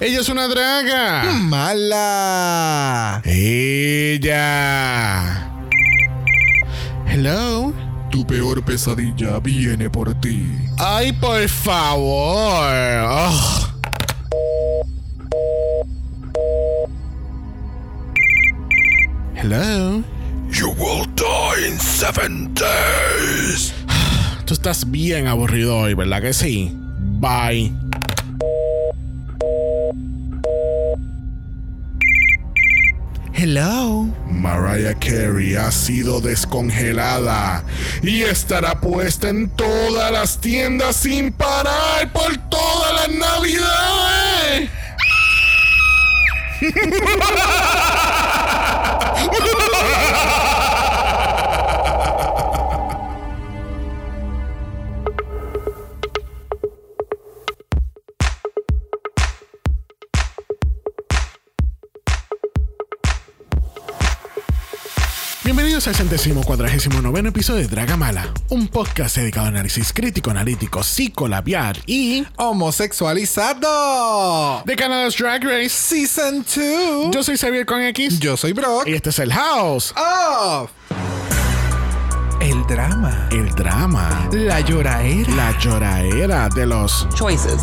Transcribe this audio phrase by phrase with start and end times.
[0.00, 1.24] Ella es una draga.
[1.42, 3.20] Mala.
[3.24, 4.30] Ella.
[7.04, 7.72] Hello.
[8.08, 10.46] Tu peor pesadilla viene por ti.
[10.78, 12.72] Ay, por favor.
[13.10, 13.74] Ugh.
[19.34, 20.04] Hello.
[20.52, 23.74] You will die in seven days.
[24.46, 26.72] Tú estás bien aburrido hoy, ¿verdad que sí?
[27.18, 27.72] Bye.
[33.40, 34.08] Hello.
[34.28, 37.62] Mariah Carey ha sido descongelada
[38.02, 44.70] y estará puesta en todas las tiendas sin parar por todas las navidades.
[65.88, 70.82] Bienvenidos al centésimo cuadragésimo noveno episodio de Dragamala, un podcast dedicado a análisis crítico, analítico,
[70.82, 74.62] psicolabial y Homosexualizado.
[74.66, 75.70] de Canada's Drag Race.
[75.70, 77.10] Season 2.
[77.10, 78.86] Yo soy Xavier con X Yo soy Brock.
[78.86, 80.70] y este es el House, Of.
[82.42, 83.26] El drama.
[83.30, 85.34] el drama, La lloraera.
[85.34, 87.62] la lloraera de los choices.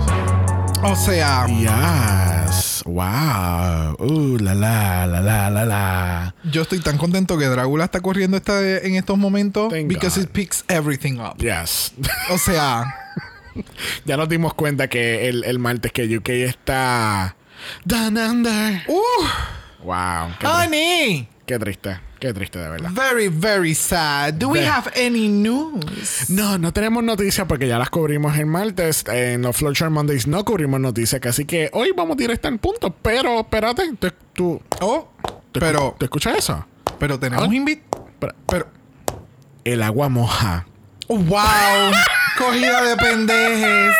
[0.81, 2.64] O sea, Yes.
[2.85, 3.95] Wow.
[3.99, 6.35] Uh, la la la la la la.
[6.51, 10.27] yo estoy tan contento que Drácula está corriendo esta, en estos momentos Thank because God.
[10.27, 11.37] it picks everything up.
[11.39, 11.93] Yes.
[12.31, 12.85] O sea,
[14.05, 17.35] ya nos dimos cuenta que el, el martes que UK está
[17.83, 18.83] down under.
[18.87, 19.25] uh,
[19.83, 20.31] Wow.
[20.39, 21.99] Qué, honey, qué triste.
[22.25, 22.89] Qué triste de verdad.
[22.91, 24.33] very very sad.
[24.33, 26.27] Do we Ve- have any news?
[26.29, 29.03] No, no tenemos noticias porque ya las cubrimos el martes.
[29.07, 32.89] En los Flowchart Mondays no cubrimos noticias, así que hoy vamos directo al punto.
[33.01, 35.07] Pero, espérate, te- tú, Oh,
[35.51, 36.65] te, pero ¿te escuchas eso?
[36.97, 37.53] pero tenemos Ah.
[37.53, 37.83] invit
[38.47, 38.67] pero
[39.63, 40.65] El agua moja.
[41.07, 41.19] wow,
[42.39, 43.93] cogida de pendejes.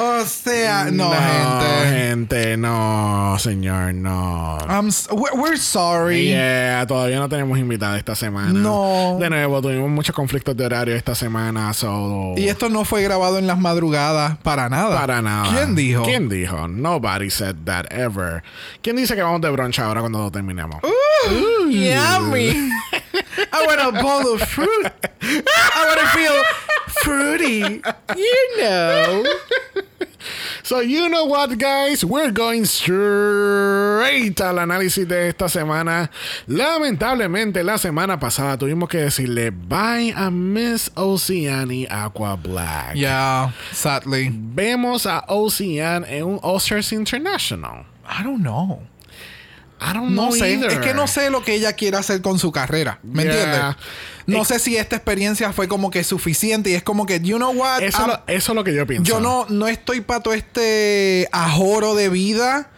[0.00, 1.98] O sea, no, gente.
[1.98, 4.56] gente, no, señor, no.
[4.68, 6.28] I'm we're, we're sorry.
[6.28, 8.52] Yeah, todavía no tenemos invitada esta semana.
[8.52, 9.16] No.
[9.18, 12.34] De nuevo, tuvimos muchos conflictos de horario esta semana, so...
[12.36, 15.00] Y esto no fue grabado en las madrugadas para nada.
[15.00, 15.52] Para nada.
[15.52, 16.04] ¿Quién dijo?
[16.04, 16.68] ¿Quién dijo?
[16.68, 18.44] Nobody said that ever.
[18.82, 20.80] ¿Quién dice que vamos de brunch ahora cuando terminemos?
[20.84, 22.70] Uh, Yummy.
[23.52, 24.86] I want a bowl of fruit.
[25.22, 26.42] I want to feel
[27.02, 27.82] fruity.
[28.16, 29.24] You know.
[30.62, 32.04] So, you know what, guys?
[32.04, 36.10] We're going straight al análisis de esta semana.
[36.46, 42.96] Lamentablemente, la semana pasada tuvimos que decirle bye a Miss Oceani Aqua Black.
[42.96, 44.30] Yeah, sadly.
[44.30, 47.86] Vemos a Ocean en un Oscars International.
[48.04, 48.82] I don't know.
[49.80, 50.52] I don't No sé.
[50.52, 50.70] either.
[50.72, 52.98] Es que no sé lo que ella quiere hacer con su carrera.
[53.02, 53.32] ¿Me Yeah.
[53.32, 53.76] entiendes?
[54.26, 57.52] No sé si esta experiencia fue como que suficiente y es como que, you know
[57.52, 57.80] what?
[57.82, 59.04] Eso, lo- eso es lo que yo pienso.
[59.10, 62.70] Yo no, no estoy para todo este ajoro de vida.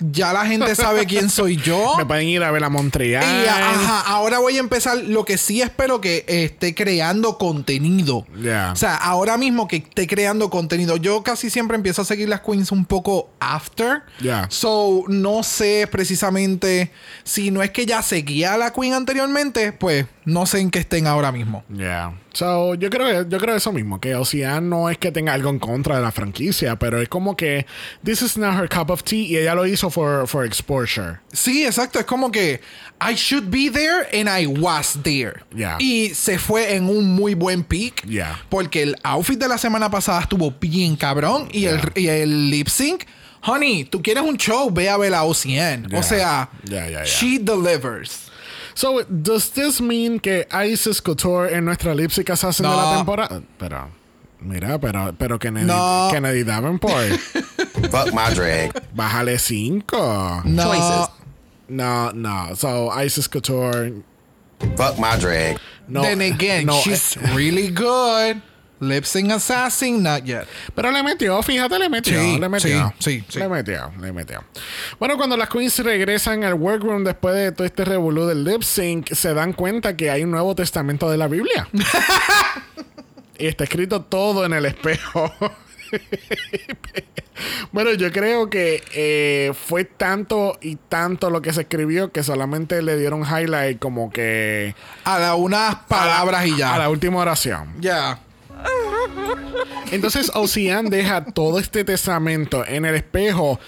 [0.00, 1.94] Ya la gente sabe quién soy yo.
[1.98, 3.24] Me pueden ir a ver a Montreal.
[3.24, 4.98] Y ajá, ahora voy a empezar.
[4.98, 8.26] Lo que sí espero que esté creando contenido.
[8.40, 8.72] Yeah.
[8.72, 10.96] O sea, ahora mismo que esté creando contenido.
[10.96, 14.02] Yo casi siempre empiezo a seguir las queens un poco after.
[14.20, 14.46] Yeah.
[14.50, 16.90] So, no sé precisamente
[17.22, 20.80] si no es que ya seguía a la queen anteriormente, pues no sé en qué
[20.80, 21.64] estén ahora mismo.
[21.74, 22.14] Yeah.
[22.32, 25.58] So, yo creo, yo creo eso mismo, que Ocean no es que tenga algo en
[25.58, 27.66] contra de la franquicia, pero es como que
[28.04, 31.18] this is not her cup of tea y ella lo hizo for, for exposure.
[31.32, 31.98] Sí, exacto.
[31.98, 32.60] Es como que
[33.00, 35.42] I should be there and I was there.
[35.54, 35.76] Yeah.
[35.78, 38.04] Y se fue en un muy buen peak.
[38.06, 38.40] Yeah.
[38.48, 41.48] Porque el outfit de la semana pasada estuvo bien cabrón.
[41.52, 43.04] Y, el, y el lip sync.
[43.46, 45.86] Honey, tú quieres un show, ve a ver a OCN.
[45.88, 45.98] Yeah.
[45.98, 47.04] O sea, Yeah, yeah, yeah.
[47.04, 48.30] she delivers.
[48.74, 52.96] So, does this mean que Isis Couture en nuestra lipsy se hacen de la No.
[52.98, 53.42] temporada?
[53.58, 53.90] Pero,
[54.40, 56.08] mira, pero, pero Kennedy, No.
[56.10, 57.18] Kennedy Davenport,
[57.90, 58.72] Fuck my drag.
[58.94, 60.42] bájale cinco.
[60.44, 60.62] No.
[60.64, 61.08] Choices.
[61.68, 62.54] No, no.
[62.56, 64.02] So, Isis Couture,
[64.76, 65.58] Fuck my drag.
[65.88, 66.02] no.
[66.02, 68.42] Then again, no, she's eh, really good.
[68.80, 70.46] Lip sync assassin, not yet.
[70.74, 72.92] Pero le metió, fíjate, le metió, Sí, le metió.
[72.98, 73.38] sí, sí, sí.
[73.38, 74.44] Le metió, le metió.
[74.98, 79.12] Bueno, cuando las queens regresan al workroom después de todo este revolú del lip sync,
[79.12, 81.68] se dan cuenta que hay un nuevo testamento de la Biblia.
[83.38, 85.32] y está escrito todo en el espejo.
[87.72, 92.82] bueno, yo creo que eh, fue tanto y tanto lo que se escribió que solamente
[92.82, 94.74] le dieron highlight como que
[95.04, 96.88] A la, unas palabras y a la ya.
[96.88, 97.72] última oración.
[97.80, 98.20] Ya.
[99.90, 103.58] Entonces Ocean deja todo este testamento en el espejo.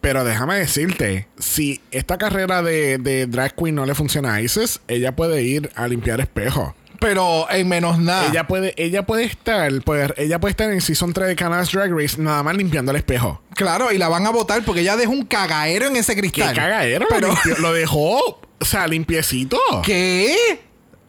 [0.00, 4.80] Pero déjame decirte, si esta carrera de, de drag queen no le funciona a Isis,
[4.86, 6.74] ella puede ir a limpiar espejo.
[7.00, 8.28] Pero en menos nada.
[8.28, 11.90] Ella puede, ella puede estar, pues, ella puede estar en Season 3 de Canada's Drag
[11.90, 13.42] Race nada más limpiando el espejo.
[13.54, 16.54] Claro, y la van a votar porque ella dejó un cagaero en ese ¿Qué cristal.
[16.54, 17.06] cagadero?
[17.08, 18.18] Pero, Lo, limpió- lo dejó,
[18.60, 19.58] o sea, limpiecito.
[19.84, 20.36] ¿Qué?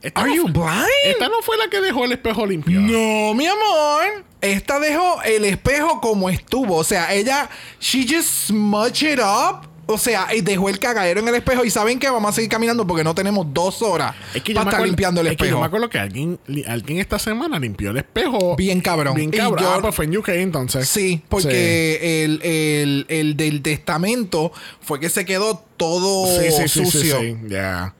[0.05, 0.87] Esta Are no you fue- blind?
[1.05, 2.79] Esta no fue la que dejó el espejo limpio.
[2.79, 4.23] No, mi amor.
[4.41, 6.75] Esta dejó el espejo como estuvo.
[6.77, 7.49] O sea, ella,
[7.79, 9.67] she just smudged it up.
[9.87, 11.63] O sea, y dejó el cagadero en el espejo.
[11.63, 14.61] Y saben que vamos a seguir caminando porque no tenemos dos horas Es que para
[14.63, 15.59] estar acuerdo- limpiando el es que yo espejo.
[15.61, 18.55] me acuerdo que alguien, alguien esta semana limpió el espejo.
[18.55, 19.13] Bien cabrón.
[19.15, 19.63] Bien cabrón.
[19.63, 20.87] yo- Ah, pues fue en UK entonces.
[20.89, 24.51] Sí, porque El, el- el del testamento
[24.81, 27.19] fue que se quedó todo Sí, sí, sí, sí, sucio.
[27.19, 27.93] sí, ya.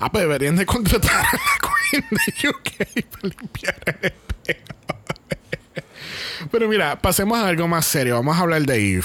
[0.00, 4.66] Ah, pues deberían de contratar a la Queen de UK para limpiar el espejo.
[6.50, 8.16] Pero mira, pasemos a algo más serio.
[8.16, 9.04] Vamos a hablar de Eve.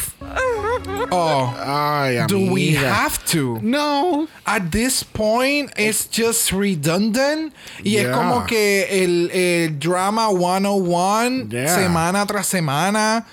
[1.11, 2.93] Oh, Ay, do we amiga.
[3.05, 3.59] have to?
[3.61, 4.27] No.
[4.45, 7.53] At this point, it's just redundant.
[7.83, 8.11] Y es Yeah.
[8.11, 11.75] como que el, el drama 101, Yeah.
[11.75, 13.25] semana tras semana.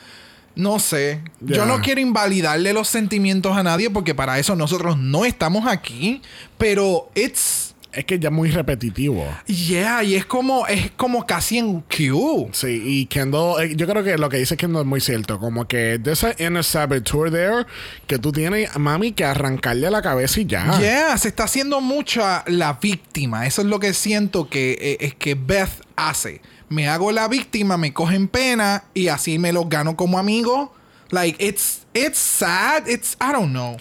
[0.56, 1.20] No sé.
[1.40, 6.22] Yo no quiero invalidarle los sentimientos a nadie porque para eso nosotros no estamos aquí.
[6.58, 7.74] Pero it's.
[7.92, 9.24] Es que ya es muy repetitivo.
[9.46, 12.50] Yeah, y es como, es como casi en Q.
[12.52, 15.38] Sí, y Kendall, eh, yo creo que lo que dice Kendall es muy cierto.
[15.38, 17.66] Como que there's an inner saboteur there
[18.08, 20.76] que tú tienes, mami, que arrancarle la cabeza y ya.
[20.80, 23.46] Yeah, se está haciendo mucha la víctima.
[23.46, 26.40] Eso es lo que siento que eh, es que Beth hace.
[26.68, 30.72] Me hago la víctima, me cogen pena y así me los gano como amigo.
[31.10, 32.88] Like it's it's sad.
[32.88, 33.76] It's I don't know.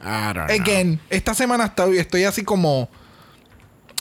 [0.00, 0.54] I don't know.
[0.54, 2.88] Again, esta semana estoy estoy así como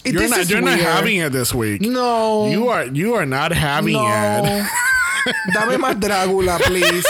[0.06, 1.82] You're not, you're having it this week.
[1.82, 2.48] No.
[2.52, 4.44] You are you are not having no.
[4.44, 4.68] it.
[5.54, 7.06] Dame más Drácula, please.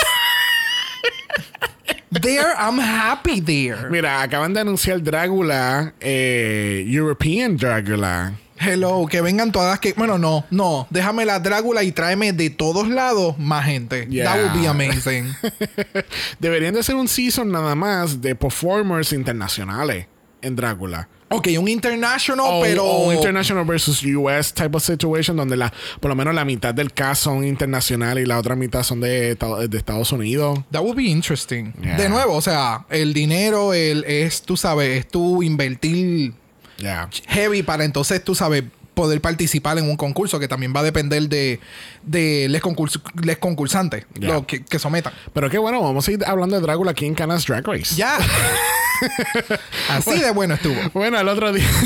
[2.12, 3.90] there, I'm happy there.
[3.90, 8.34] Mira, acaban de anunciar Drácula, eh, European Drácula.
[8.66, 9.94] Hello, que vengan todas que.
[9.94, 10.88] Bueno, no, no.
[10.90, 14.08] Déjame la Drácula y tráeme de todos lados más gente.
[14.10, 14.26] Yeah.
[14.26, 15.34] That would be amazing.
[16.40, 20.08] Deberían de ser un season nada más de performers internacionales
[20.42, 21.08] en Drácula.
[21.30, 22.86] ok, un international, O, pero.
[22.86, 26.92] o international versus US type of situation donde la, por lo menos la mitad del
[26.94, 30.60] cast son internacionales y la otra mitad son de, de Estados Unidos.
[30.72, 31.74] That would be interesting.
[31.82, 31.98] Yeah.
[31.98, 36.34] De nuevo, o sea, el dinero el, es, tú sabes, es tú invertir
[36.84, 37.10] Yeah.
[37.28, 38.64] heavy para entonces, tú sabes,
[38.94, 41.60] poder participar en un concurso que también va a depender de,
[42.04, 44.34] de les, concurs- les concursantes Yeah.
[44.34, 45.14] lo que, que sometan.
[45.34, 47.96] Pero qué bueno, vamos a ir hablando de Drácula aquí en Canas Drag Race.
[47.96, 48.18] Ya.
[49.90, 50.76] Así de bueno estuvo.
[50.94, 51.68] Bueno, el otro día.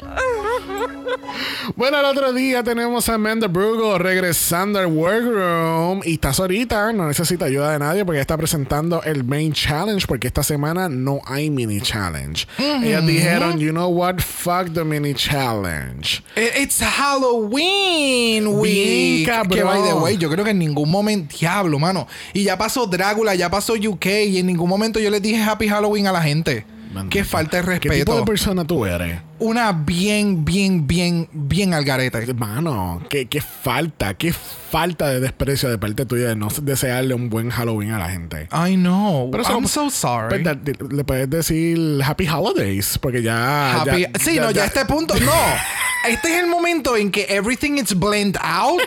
[1.76, 6.00] bueno, el otro día tenemos a Amanda Brugo regresando al workroom.
[6.04, 10.06] Y está solita, no necesita ayuda de nadie porque está presentando el main challenge.
[10.06, 12.46] Porque esta semana no hay mini challenge.
[12.58, 16.22] Ellas dijeron, you know what, fuck the mini challenge.
[16.36, 19.26] Eh, It's Halloween week.
[19.26, 19.58] cabrón.
[19.58, 22.06] Que by the way, yo creo que en ningún momento, diablo, mano.
[22.32, 25.68] Y ya pasó Drácula, ya pasó UK y en ningún momento yo les dije Happy
[25.68, 26.64] Halloween a la gente.
[27.08, 28.16] Qué falta de ¿Qué tipo respeto.
[28.18, 29.20] de persona tú eres?
[29.38, 32.34] Una bien, bien, bien, bien al garete.
[32.34, 37.30] Mano, qué, qué falta, qué falta de desprecio de parte tuya de no desearle un
[37.30, 38.48] buen Halloween a la gente.
[38.52, 39.30] I know.
[39.30, 40.42] Pero I'm so sorry.
[40.42, 40.58] Pues,
[40.92, 43.80] le puedes decir Happy Holidays, porque ya.
[43.82, 45.14] Happy- ya- sí, no, ya, este punto.
[45.20, 45.32] No.
[46.08, 48.80] Este es el momento en que everything is blend out.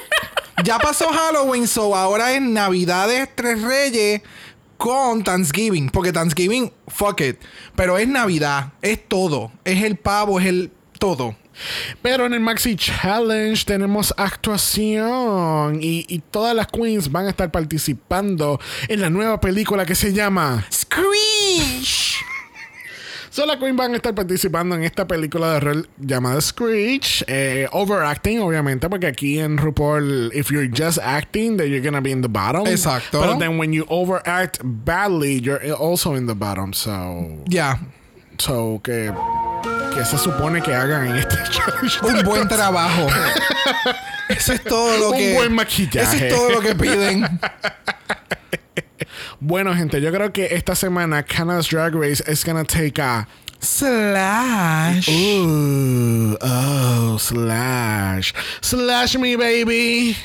[0.64, 4.22] Ya pasó Halloween, so ahora es Navidades Tres Reyes
[4.84, 5.90] con Thanksgiving.
[5.90, 7.38] Porque Thanksgiving, fuck it.
[7.74, 9.50] Pero es Navidad, es todo.
[9.64, 11.38] Es el pavo, es el todo.
[12.02, 17.50] Pero en el Maxi Challenge tenemos actuación y, y todas las queens van a estar
[17.50, 18.60] participando
[18.90, 20.66] en la nueva película que se llama.
[20.70, 22.33] Screech.
[23.34, 27.24] So, las queens van a estar participando en esta película de rol llamada Screech.
[27.26, 32.12] eh, overacting, obviamente, porque aquí en RuPaul, if you're just acting, then you're gonna be
[32.12, 32.68] in the bottom.
[32.68, 33.20] Exacto.
[33.22, 36.74] Pero then when you overact badly, you're also in the bottom.
[36.74, 37.80] So, Ya.
[38.38, 39.12] so que,
[39.96, 42.00] que se supone que hagan en este challenge.
[42.04, 43.08] Un buen trabajo.
[44.30, 45.34] Eso es todo lo Un que.
[45.34, 46.18] buen maquillaje.
[46.18, 47.24] Eso es todo lo que piden.
[49.46, 53.28] Bueno, gente, yo creo que esta semana Canada's Drag Race is gonna take a.
[53.60, 55.10] Slash.
[55.10, 58.34] Ooh, oh, slash.
[58.62, 60.16] Slash me, baby.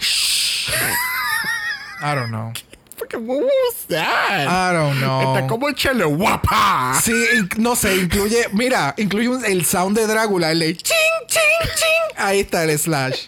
[2.00, 2.52] I don't know.
[2.96, 4.46] Fucking, What was that?
[4.46, 5.34] I don't know.
[5.34, 6.94] Está como echarle guapa.
[7.02, 7.12] Sí,
[7.58, 10.94] no sé, incluye, mira, incluye un- el sound de Drácula, el de ching,
[11.26, 12.16] ching, ching.
[12.16, 13.26] Ahí está el slash.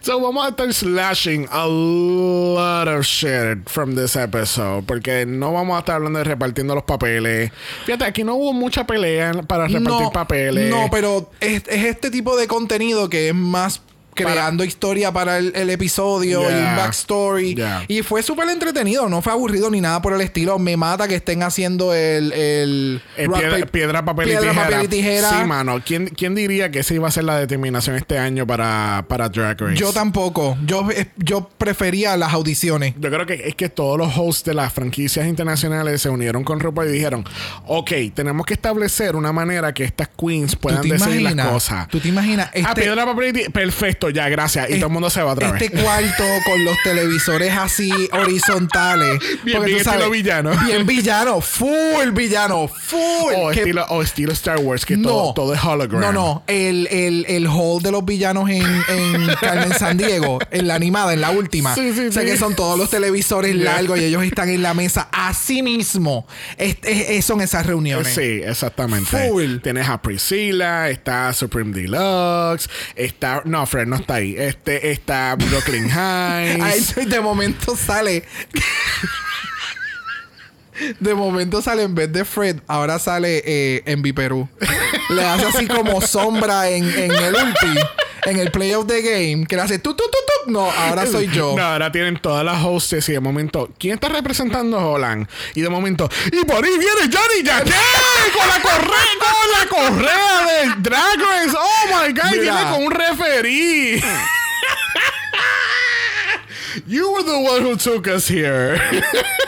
[0.00, 4.84] So vamos a estar slashing a lot of shit from this episode.
[4.86, 7.50] Porque no vamos a estar hablando de repartiendo los papeles.
[7.84, 10.70] Fíjate, aquí no hubo mucha pelea para repartir papeles.
[10.70, 13.80] No, pero es, es este tipo de contenido que es más
[14.16, 16.70] creando historia para el, el episodio y Yeah.
[16.70, 17.54] un backstory.
[17.54, 17.84] Yeah.
[17.88, 20.58] Y fue súper entretenido, no fue aburrido ni nada por el estilo.
[20.58, 22.32] Me mata que estén haciendo el.
[22.32, 24.64] el Eh, piedra, piedra, papel, piedra, y tijera.
[24.64, 25.30] papel y tijera.
[25.30, 25.80] Sí, mano.
[25.84, 29.60] ¿Quién, ¿Quién diría que esa iba a ser la determinación este año para, para Drag
[29.60, 29.76] Race?
[29.76, 30.56] Yo tampoco.
[30.66, 32.94] Yo, eh, yo prefería las audiciones.
[32.98, 36.58] Yo creo que es que todos los hosts de las franquicias internacionales se unieron con
[36.60, 37.24] RuPaul y dijeron,
[37.66, 41.88] ok, tenemos que establecer una manera que estas queens puedan ¿Tú te decir las cosas.
[41.88, 42.46] ¿Tú te imaginas?
[42.48, 43.52] Ah, Este- piedra, papel y tijera.
[43.52, 44.68] Perfecto, ya, gracias.
[44.70, 45.82] Y todo el mundo se va otra este vez.
[45.82, 49.18] cuarto con los televisores así horizontales.
[49.44, 50.50] Bien, bien tú estilo villano.
[50.64, 51.40] Bien villano.
[51.40, 52.68] Full villano.
[52.68, 52.98] Full.
[53.36, 56.00] O Que- estilo, o estilo Star Wars, que todo, todo es hologram.
[56.00, 56.42] No, no.
[56.46, 61.12] El, el, el hall de los villanos en, en Carmen San Diego, en la animada,
[61.12, 61.74] en la última.
[61.74, 62.28] Sí, sí, o sea sí.
[62.28, 63.64] que son todos los televisores Yeah.
[63.74, 65.08] largos y ellos están en la mesa.
[65.12, 68.14] Así mismo es- es- es- son esas reuniones.
[68.14, 69.28] Sí, exactamente.
[69.28, 69.58] Full.
[69.62, 73.42] Tienes a Priscilla, está Supreme Deluxe, está.
[73.44, 74.34] No, Fred no está ahí.
[74.36, 76.94] Este está Brooklyn Heights.
[76.94, 78.24] de momento sale.
[81.00, 84.46] De momento sale en vez de Fred, ahora sale eh, en Perú.
[85.08, 87.80] Le hace así como sombra en, en el ulti,
[88.26, 90.50] en el play of the game, que le hace tu tu tu tu.
[90.52, 91.54] No, ahora soy yo.
[91.56, 95.26] No, ahora tienen todas las hostes y de momento, ¿quién está representando a Holland?
[95.54, 97.74] Y de momento, y por ahí viene Johnny Jacquet
[98.38, 101.56] con la correa, con la correa de Drag Race.
[101.58, 102.42] Oh my God, Mira.
[102.42, 104.02] viene con un referí.
[106.88, 108.78] You were the one who took us here.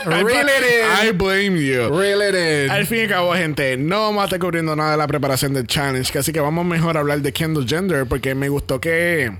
[0.05, 0.85] Really did.
[0.85, 1.89] I blame you.
[1.89, 2.69] Really did.
[2.71, 5.53] Al fin y al cabo, gente, no vamos a estar cubriendo nada de la preparación
[5.53, 9.31] del challenge, así que vamos mejor a hablar de Kendall Gender, porque me gustó que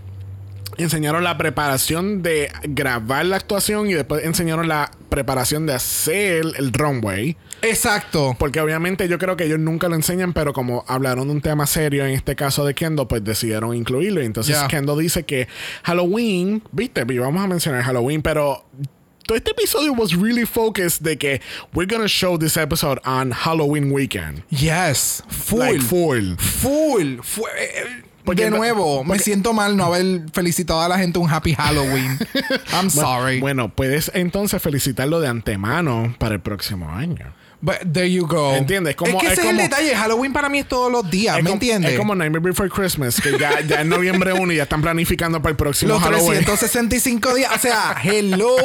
[0.84, 6.74] enseñaron la preparación de grabar la actuación y después enseñaron la preparación de hacer el
[6.74, 7.38] runway.
[7.62, 8.36] Exacto.
[8.40, 11.68] Porque obviamente yo creo que ellos nunca lo enseñan, pero como hablaron de un tema
[11.68, 14.22] serio, en este caso de Kendall, pues decidieron incluirlo.
[14.22, 14.58] Entonces.
[14.70, 15.48] Kendall dice que
[15.84, 18.66] Halloween, viste, vamos a mencionar Halloween, pero
[19.26, 21.42] todo este episodio was really focused de que
[21.74, 24.44] we're gonna show this episode on Halloween weekend.
[24.50, 25.22] Yes.
[25.28, 25.60] Full.
[25.60, 26.36] Like full.
[26.38, 27.22] Full.
[27.22, 31.20] Fu- eh, eh, Porque- de nuevo, me siento mal no haber felicitado a la gente
[31.20, 32.18] un Happy Halloween.
[32.74, 33.40] I'm sorry.
[33.40, 37.34] Bueno, puedes entonces felicitarlo de antemano para el próximo año.
[37.62, 38.54] But there you go.
[38.56, 38.96] ¿Entiendes?
[38.96, 39.94] Como- es que es ese es como- el detalle.
[39.96, 41.36] Halloween para mí es todos los días.
[41.36, 41.92] ¿Me como- entiendes?
[41.92, 45.42] Es como Nightmare Before Christmas, que ya, ya es noviembre 1 y ya están planificando
[45.42, 46.46] para el próximo los Halloween.
[46.46, 47.52] 365 días.
[47.54, 48.56] O sea, hello.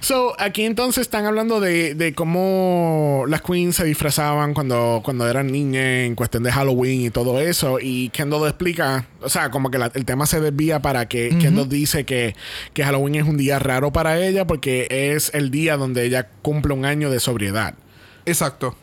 [0.00, 5.52] So, aquí entonces están hablando de, de cómo las queens se disfrazaban cuando, cuando eran
[5.52, 7.78] niñas en cuestión de Halloween y todo eso.
[7.80, 11.68] Y Kendall explica, o sea, como que la- el tema se desvía para que Kendall
[11.68, 12.34] dice que,
[12.72, 16.72] que Halloween es un día raro para ella porque es el día donde ella cumple
[16.74, 17.74] un año de sobriedad.
[18.28, 18.76] Exacto.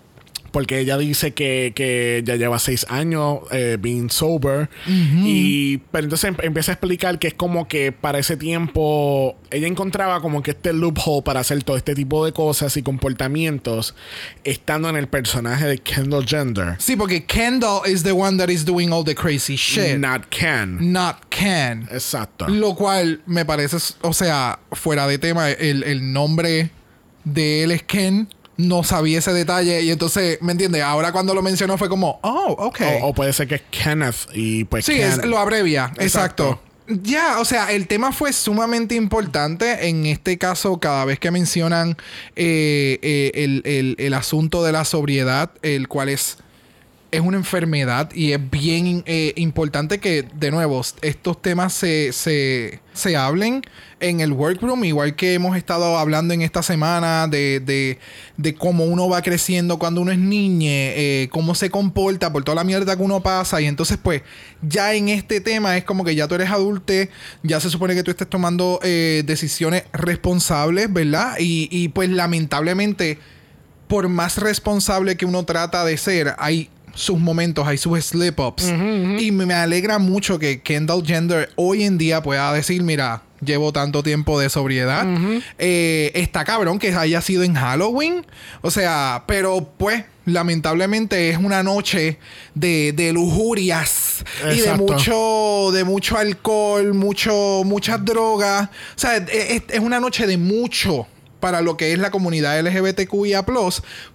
[0.52, 4.70] Porque ella dice que, que ya lleva seis años eh, being sober.
[4.88, 9.68] Y pero entonces em- empieza a explicar que es como que para ese tiempo ella
[9.68, 13.96] encontraba como que este loophole para hacer todo este tipo de cosas y comportamientos
[14.46, 16.76] estando en el personaje de Kendall Gender.
[16.80, 19.98] Sí, porque Kendall is the one that is doing all the crazy shit.
[19.98, 20.94] Not Ken.
[20.94, 21.86] Not Ken.
[21.92, 22.48] Exacto.
[22.48, 26.70] Lo cual me parece, o sea, fuera de tema, el, el nombre
[27.26, 28.30] de él es Ken.
[28.58, 30.82] No sabía ese detalle y entonces, ¿me entiendes?
[30.82, 32.82] Ahora cuando lo mencionó fue como, oh, ok.
[33.02, 35.92] O, o puede ser que es Kenneth y pues Sí, es- lo abrevia.
[35.98, 36.44] Exacto.
[36.44, 36.62] Exacto.
[36.88, 39.90] Ya, o sea, el tema fue sumamente importante.
[39.90, 41.98] En este caso, cada vez que mencionan
[42.36, 46.38] eh, eh, el, el- el asunto de la sobriedad, el cual es,
[47.16, 52.80] es una enfermedad y es bien eh, importante que, de nuevo, estos temas se, se,
[52.94, 53.62] se hablen
[54.00, 58.00] en el workroom, igual que hemos estado hablando en esta semana de, de,
[58.38, 60.94] de cómo uno va creciendo cuando uno es niñe,
[61.24, 63.62] eh, cómo se comporta por toda la mierda que uno pasa.
[63.62, 64.22] Y entonces, pues,
[64.62, 67.10] ya en este tema es como que ya tú eres adulte,
[67.44, 71.36] ya se supone que tú estés tomando eh, decisiones responsables, ¿verdad?
[71.40, 73.20] Y, y pues, lamentablemente,
[73.88, 78.64] por más responsable que uno trata de ser, hay sus momentos, hay sus slip-ups.
[79.20, 84.02] Y me alegra mucho que Kendall Gender hoy en día pueda decir, mira, llevo tanto
[84.02, 85.06] tiempo de sobriedad.
[85.60, 88.26] Eh, está cabrón que haya sido en Halloween.
[88.62, 92.18] O sea, pero pues, lamentablemente es una noche
[92.56, 94.24] de, de lujurias
[94.54, 98.70] y de mucho, de mucho alcohol, mucho, muchas drogas.
[98.70, 101.08] O sea, es, es- es una noche de mucho
[101.46, 103.46] para lo que es la comunidad LGBTQIA+,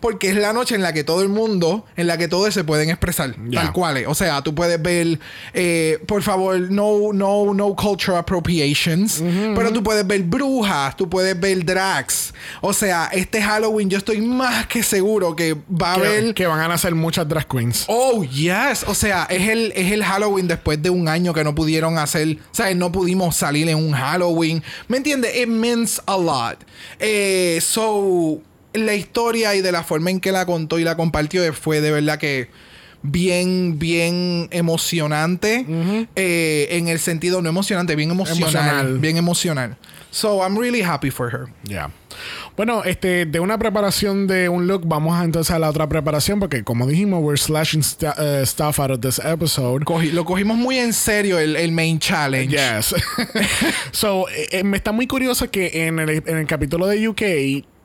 [0.00, 2.64] porque es la noche en la que todo el mundo, en la que todos se
[2.64, 4.08] pueden expresar, tal cual es.
[4.08, 5.20] O sea, tú puedes ver,
[5.54, 9.22] eh, por favor, no, no, no cultural appropriations,
[9.54, 12.34] pero tú puedes ver brujas, tú puedes ver drags.
[12.62, 16.34] O sea, este Halloween yo estoy más que seguro que va a Que, haber...
[16.34, 17.84] que van a nacer muchas drag queens.
[17.86, 18.84] Oh, yes.
[18.88, 22.38] O sea, es el, es el Halloween después de un año que no pudieron hacer.
[22.50, 24.64] O sea, no pudimos salir en un Halloween.
[24.88, 25.36] ¿Me entiendes?
[25.36, 26.58] It means a lot.
[26.98, 27.19] Eh,
[27.60, 28.40] so,
[28.72, 31.90] la historia y de la forma en que la contó y la compartió fue de
[31.90, 32.48] verdad que
[33.02, 35.66] bien, bien emocionante.
[36.16, 38.98] Eh, en el sentido, no emocionante, bien emocional, Emocional.
[38.98, 39.76] Bien emocional.
[40.10, 41.46] So, I'm really happy for her.
[41.62, 41.90] Ya.
[42.56, 46.38] Bueno, este, de una preparación de un look, vamos a entonces a la otra preparación,
[46.40, 47.82] porque como dijimos, we're slashing
[48.18, 49.84] eh, stuff out of this episode.
[49.84, 52.56] Cogí- lo cogimos muy en serio el, el main challenge.
[52.56, 52.94] Yes.
[53.92, 57.22] so, eh, eh, me está muy curioso que en el, en el capítulo de UK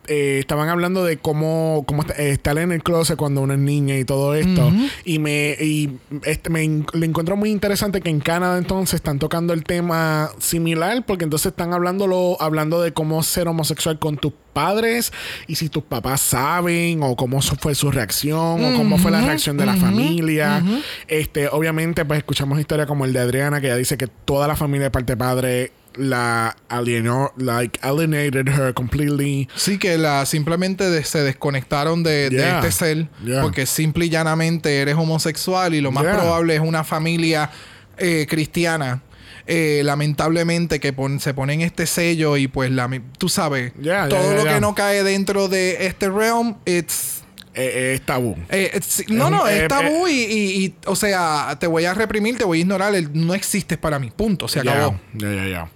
[0.07, 3.97] eh, estaban hablando de cómo, cómo eh, estar en el closet cuando uno es niña
[3.97, 4.71] y todo esto.
[5.03, 9.53] Y me y este, me lo encuentro muy interesante que en Canadá entonces están tocando
[9.53, 15.11] el tema similar, porque entonces están hablándolo, hablando de cómo ser homosexual con tus padres
[15.47, 19.57] y si tus papás saben o cómo fue su reacción o cómo fue la reacción
[19.57, 20.63] de la familia.
[21.07, 24.55] Este, obviamente, pues escuchamos historias como el de Adriana, que ella dice que toda la
[24.55, 29.47] familia de parte padre la alienó, like alienated her completely.
[29.55, 32.59] Sí, que la simplemente de- se desconectaron de, de Yeah.
[32.59, 33.07] este ser.
[33.23, 33.41] Yeah.
[33.41, 36.13] Porque simple y llanamente eres homosexual y lo más Yeah.
[36.17, 37.49] probable es una familia
[37.97, 39.01] eh, cristiana.
[39.47, 43.73] eh, lamentablemente que pon- se ponen este sello y pues la, tú sabes,
[44.09, 47.14] todo lo que no cae dentro de este realm, it's...
[47.55, 48.35] Eh, eh, es tabú.
[48.49, 51.93] eh, it's- no, Es no, eh, tabú y, y- y, o sea, te voy a
[51.93, 54.99] reprimir, te voy a ignorar, el- no existes para mí, punto, se acabó.
[55.13, 55.71] Ya, ya, ya.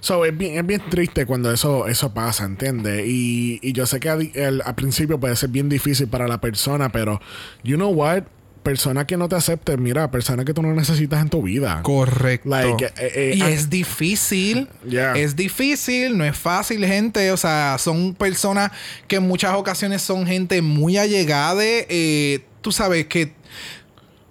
[0.00, 3.04] So, es bien, es bien triste cuando eso, eso pasa, ¿entiendes?
[3.06, 7.20] Y, y yo sé que al principio puede ser bien difícil para la persona, pero,
[7.62, 8.24] you know what?
[8.62, 11.80] Persona que no te acepte, mira, persona que tú no necesitas en tu vida.
[11.82, 12.48] Correcto.
[12.48, 14.68] Like, eh, eh, y ah- es difícil.
[14.86, 15.16] Yeah.
[15.16, 17.32] Es difícil, no es fácil, gente.
[17.32, 18.70] O sea, son personas
[19.08, 21.62] que en muchas ocasiones son gente muy allegada.
[21.62, 23.32] eh, tú sabes que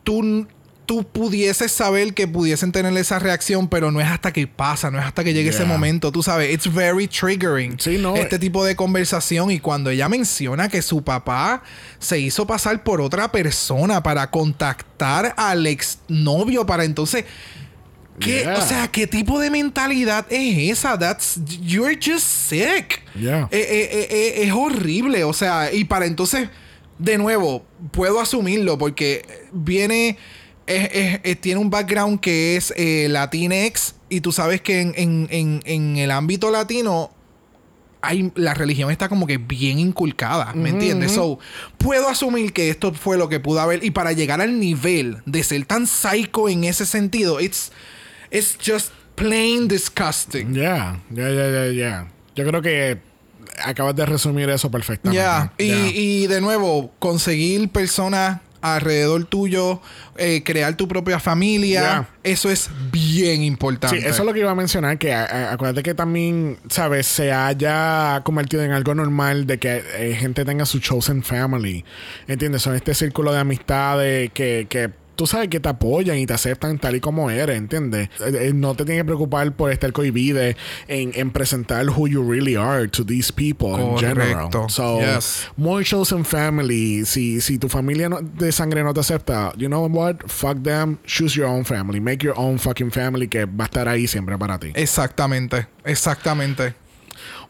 [0.03, 0.47] tú,
[0.89, 4.97] tú pudieses saber que pudiesen tener esa reacción, pero no es hasta que pasa, no
[4.97, 6.11] es hasta que llegue ese momento.
[6.11, 7.79] Tú sabes, it's very triggering.
[7.79, 8.39] Sí, no, Este eh.
[8.39, 9.51] tipo de conversación.
[9.51, 11.61] Y cuando ella menciona que su papá
[11.99, 17.23] se hizo pasar por otra persona para contactar al exnovio para entonces.
[18.19, 18.39] ¿Qué?
[18.39, 18.57] Yeah.
[18.57, 20.97] O sea, ¿qué tipo de mentalidad es esa?
[20.97, 23.03] That's, you're just sick.
[23.13, 23.47] Yeah.
[23.51, 25.23] Eh, eh, es horrible.
[25.23, 26.49] O sea, y para entonces,
[26.97, 30.17] de nuevo, puedo asumirlo porque viene.
[30.69, 33.95] Es- es- es- tiene un background que es eh, Latinx.
[34.09, 37.11] Y tú sabes que en, en- en- en el ámbito latino.
[38.01, 41.11] Hay, la religión está como que bien inculcada, ¿me entiendes?
[41.11, 41.37] So,
[41.77, 43.83] puedo asumir que esto fue lo que pudo haber.
[43.83, 47.73] Y para llegar al nivel de ser tan psycho en ese sentido, it's,
[48.31, 50.53] it's just plain disgusting.
[50.53, 52.07] Ya, ya, ya, ya, ya.
[52.37, 52.99] Yo creo que
[53.65, 55.21] acabas de resumir eso perfectamente.
[55.21, 55.65] Ya, y,
[56.23, 59.81] y de nuevo, conseguir personas alrededor tuyo,
[60.17, 63.99] eh, crear tu propia familia, eso es bien importante.
[64.01, 67.07] Sí, eso es lo que iba a mencionar, que a- a- acuérdate que también, ¿sabes?
[67.07, 71.85] Se haya convertido en algo normal de que eh, gente tenga su chosen family,
[72.27, 72.61] ¿entiendes?
[72.61, 76.79] Son este círculo de amistades que, que tú sabes que te apoyan y te aceptan
[76.79, 78.07] tal y como eres, ¿entiendes?
[78.21, 80.55] Eh, eh, no te tienes que preocupar por estar cohibido en,
[80.87, 84.49] en presentar who you really are to these people in general.
[84.69, 85.49] So, Yes.
[85.57, 87.03] more chosen family.
[87.05, 90.15] Si, si tu familia no- de sangre no te acepta, you know what?
[90.27, 90.97] Fuck them.
[91.05, 91.99] Choose your own family.
[91.99, 94.71] Make your own fucking family que va a estar ahí siempre para ti.
[94.73, 96.75] Exactamente, exactamente.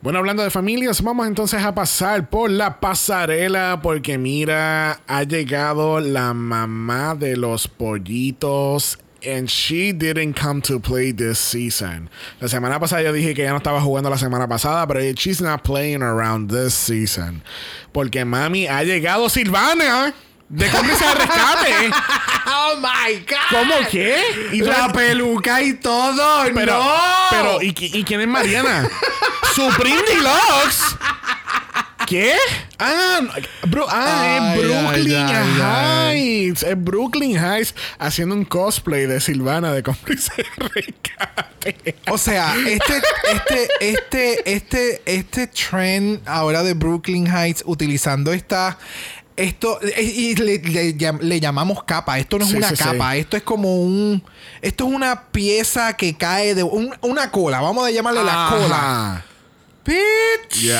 [0.01, 5.99] Bueno, hablando de familias, vamos entonces a pasar por la pasarela porque mira, ha llegado
[5.99, 8.97] la mamá de los pollitos.
[9.25, 12.09] And she didn't come to play this season.
[12.39, 15.41] La semana pasada yo dije que ya no estaba jugando la semana pasada, pero she's
[15.41, 17.43] not playing around this season.
[17.91, 20.13] Porque mami, ha llegado Silvana
[20.49, 21.91] de cómplice de rescate.
[22.51, 23.37] Oh my God.
[23.51, 24.19] ¿Cómo qué?
[24.53, 26.45] Y La peluca y todo.
[26.55, 26.95] pero, no.
[27.29, 28.89] pero, ¿y, qui- y quién es Mariana?
[29.55, 30.95] Supreme Deluxe.
[32.07, 32.33] ¿Qué?
[32.79, 33.29] Ah, no,
[33.69, 36.17] bro, ah Ay, es Brooklyn ay, ay, ay.
[36.47, 36.63] Heights.
[36.63, 41.95] Es Brooklyn Heights haciendo un cosplay de Silvana de cómplice de rescate.
[42.09, 48.79] O sea, este, este, este, este, este trend ahora de Brooklyn Heights utilizando esta.
[49.39, 52.19] Esto, y le, le llam- le llamamos capa.
[52.19, 52.83] Esto no es Sí, una sí, sí.
[52.83, 53.15] capa.
[53.15, 54.21] Esto es como un.
[54.61, 56.63] Esto es una pieza que cae de.
[56.63, 57.61] un- una cola.
[57.61, 59.25] Vamos a llamarle la cola.
[59.85, 60.71] Bitch.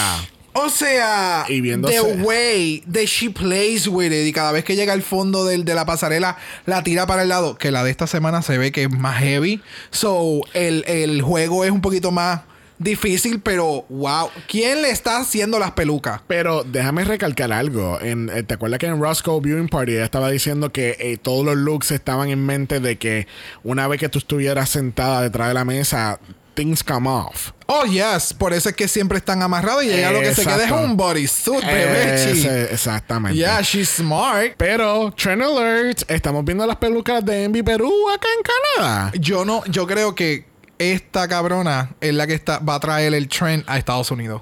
[0.54, 4.92] O sea, Y the way that she plays with it y cada vez que llega
[4.94, 8.08] al fondo del- de la pasarela la tira para el lado, que la de esta
[8.08, 9.62] semana se ve que es más heavy.
[9.92, 12.42] So, el, el juego es un poquito más
[12.80, 16.22] difícil, pero wow, ¿quién le está haciendo las pelucas?
[16.28, 18.00] Pero déjame recalcar algo.
[18.02, 21.46] En, eh, ¿Te acuerdas que en Roscoe Viewing Party ella estaba diciendo que eh, todos
[21.46, 23.28] los looks estaban en mente de que
[23.64, 26.20] una vez que tú estuvieras sentada detrás de la mesa,
[26.60, 27.52] things come off?
[27.68, 30.66] Oh, yes, por eso es que siempre están amarrados y ella lo que se queda
[30.66, 32.74] es un bodysuit, bebé.
[32.74, 33.38] exactamente.
[33.38, 34.56] Yeah, she's smart.
[34.58, 39.12] Pero, Trend Alert, estamos viendo las pelucas de Envy Perú acá en Canadá.
[39.20, 40.49] Yo no, yo creo que
[40.80, 44.42] esta cabrona es la que está, va a traer el trend a Estados Unidos.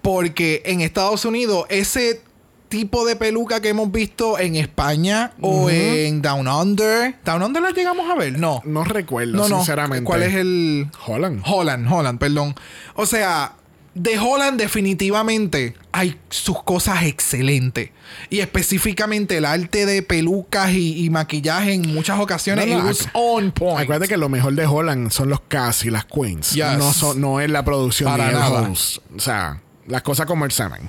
[0.00, 2.22] Porque en Estados Unidos, ese
[2.68, 7.14] tipo de peluca que hemos visto en España o en Down Under.
[7.24, 8.38] ¿Down Under la llegamos a ver?
[8.38, 8.62] No.
[8.64, 9.56] No recuerdo, No, no.
[9.58, 10.04] sinceramente.
[10.04, 10.88] ¿Cuál es el.
[11.06, 11.42] Holland.
[11.46, 12.54] Holland, Holland, perdón.
[12.94, 13.52] O sea,
[13.94, 17.90] de Holland definitivamente hay sus cosas excelentes.
[18.30, 22.84] Y específicamente el arte de pelucas y, y maquillaje en muchas ocasiones No, no, it
[22.86, 23.80] was on point.
[23.80, 26.52] Acuérdate que lo mejor de Holland son los cast y las queens.
[26.52, 26.78] Yes.
[26.78, 28.62] No, son- no es la producción Para ni el nada.
[28.70, 28.98] host.
[29.16, 30.88] O sea, las cosas como el semen.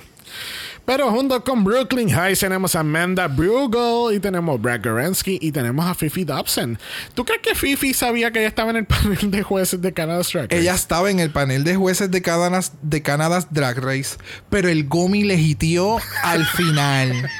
[0.84, 5.86] Pero junto con Brooklyn High tenemos a Amanda Brugel y tenemos Brad Gorensky y tenemos
[5.86, 6.78] a Fifi Dobson.
[7.14, 10.20] ¿Tú crees que Fifi sabía que ella estaba en el panel de jueces de Canada
[10.20, 10.60] Drag Race?
[10.60, 14.16] Ella estaba en el panel de jueces de Canadas, de Canadas Drag Race,
[14.50, 17.30] pero el Gomi legitió al final.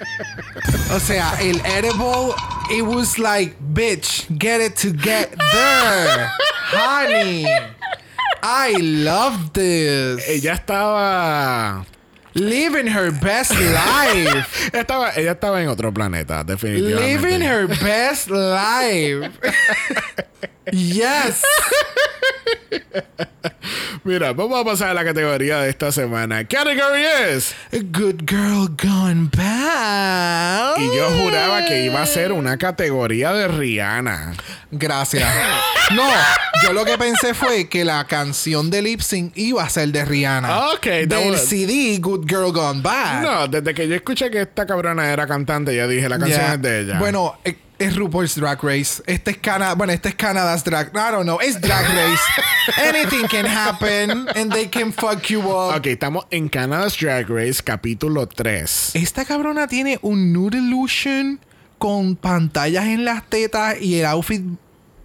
[0.94, 2.33] O sea, el edible,
[2.70, 6.30] it was like, bitch, get it together,
[6.72, 7.46] honey.
[8.42, 10.26] I love this.
[10.28, 11.85] Ella estaba...
[12.34, 14.10] Living her best life.
[14.12, 14.46] Ella
[14.80, 17.06] estaba, ella estaba en otro planeta, definitivamente.
[17.06, 19.30] Living her best life.
[20.72, 21.42] yes.
[24.02, 26.44] Mira, vamos a pasar a la categoría de esta semana.
[26.46, 27.54] Category es...
[27.72, 30.76] A good girl gone bad.
[30.78, 34.34] Y yo juraba que iba a ser una categoría de Rihanna.
[34.78, 35.28] Gracias.
[35.94, 36.02] No,
[36.62, 40.04] yo lo que pensé fue que la canción de Lip Sync iba a ser de
[40.04, 40.70] Rihanna.
[40.70, 43.22] Ok, Del was- CD Good Girl Gone Bad.
[43.22, 46.54] No, desde que yo escuché que esta cabrona era cantante, yo dije, la canción Yeah.
[46.54, 46.98] es de ella.
[46.98, 49.02] Bueno, eh, es RuPaul's Drag Race.
[49.06, 49.74] Este es Canadá.
[49.74, 50.88] Bueno, este es Canada's Drag.
[50.94, 51.38] I don't know.
[51.40, 52.22] Es Drag Race.
[52.88, 55.74] Anything can happen and they can fuck you up.
[55.76, 58.92] Ok, estamos en Canada's Drag Race, capítulo 3.
[58.94, 61.40] Esta cabrona tiene un nude illusion
[61.78, 64.40] con pantallas en las tetas y el outfit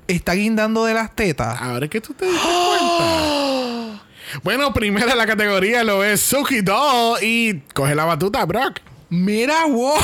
[0.10, 1.62] está guindando de las tetas.
[1.62, 4.04] Ahora es que tú te diste cuenta.
[4.44, 8.80] Bueno, primera la categoría lo es Suki Doll y coge la batuta, Brock.
[9.10, 9.98] Mira, wow.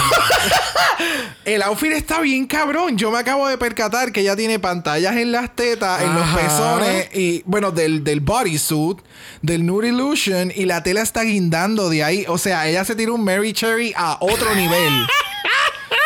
[1.46, 2.98] El outfit está bien cabrón.
[2.98, 7.10] Yo me acabo de percatar que ella tiene pantallas en las tetas, en los pezones
[7.14, 8.98] y, bueno, del, del bodysuit,
[9.44, 12.26] del Nude Illusion y la tela está guindando de ahí.
[12.28, 15.06] O sea, ella se tira un Mary Cherry a otro nivel.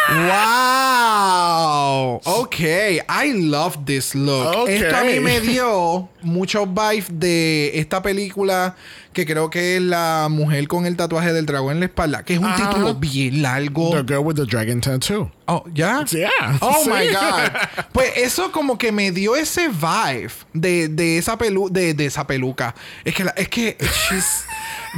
[0.10, 2.22] ¡Wow!
[2.24, 4.48] Ok, I love this look.
[4.56, 4.70] Ok.
[4.70, 8.76] Esto a mí me dio muchos vibes de esta película
[9.14, 12.34] que creo que es La mujer con el tatuaje del dragón en la espalda, que
[12.36, 13.90] es un título bien largo.
[13.92, 15.32] The Girl with the Dragon Tattoo.
[15.48, 16.06] Oh, ¿ya?
[16.06, 16.58] Yeah.
[16.62, 16.90] Oh Sí.
[16.90, 17.52] my God.
[17.92, 22.28] Pues eso como que me dio ese vibe de, de esa pelu de, de esa
[22.28, 22.76] peluca.
[23.04, 24.44] Es que la- es que she's-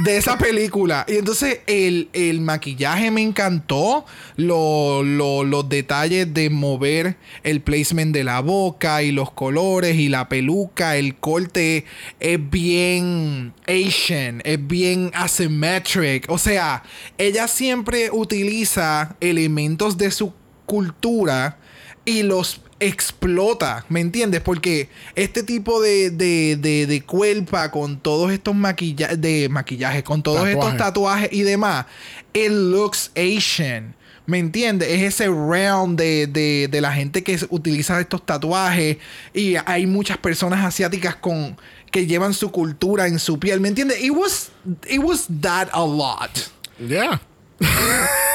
[0.04, 1.04] de esa película.
[1.08, 4.04] Y entonces el, el maquillaje me encantó.
[4.36, 10.08] Lo- lo- los detalles de mover el placement de la boca y los colores y
[10.08, 10.96] la peluca.
[10.96, 11.84] El corte
[12.20, 14.40] es bien Asian.
[14.44, 16.30] Es bien asymmetric.
[16.30, 16.82] O sea,
[17.18, 20.32] ella siempre utiliza elementos de su
[20.66, 21.58] cultura
[22.04, 24.40] y los explota, ¿me entiendes?
[24.40, 30.22] Porque este tipo de, de, de, de cuerpa con todos estos maquilla de maquillajes, con
[30.22, 30.58] todos Tatuajes.
[30.64, 31.86] estos tatuajes y demás,
[32.32, 33.94] it looks Asian.
[34.24, 34.88] ¿Me entiendes?
[34.88, 38.98] Es ese realm de, de, de la gente que utiliza estos tatuajes
[39.34, 41.56] y hay muchas personas asiáticas con
[41.90, 44.00] que llevan su cultura en su piel, ¿me entiendes?
[44.02, 44.50] It was,
[44.88, 46.30] it was that a lot.
[46.78, 47.20] Yeah.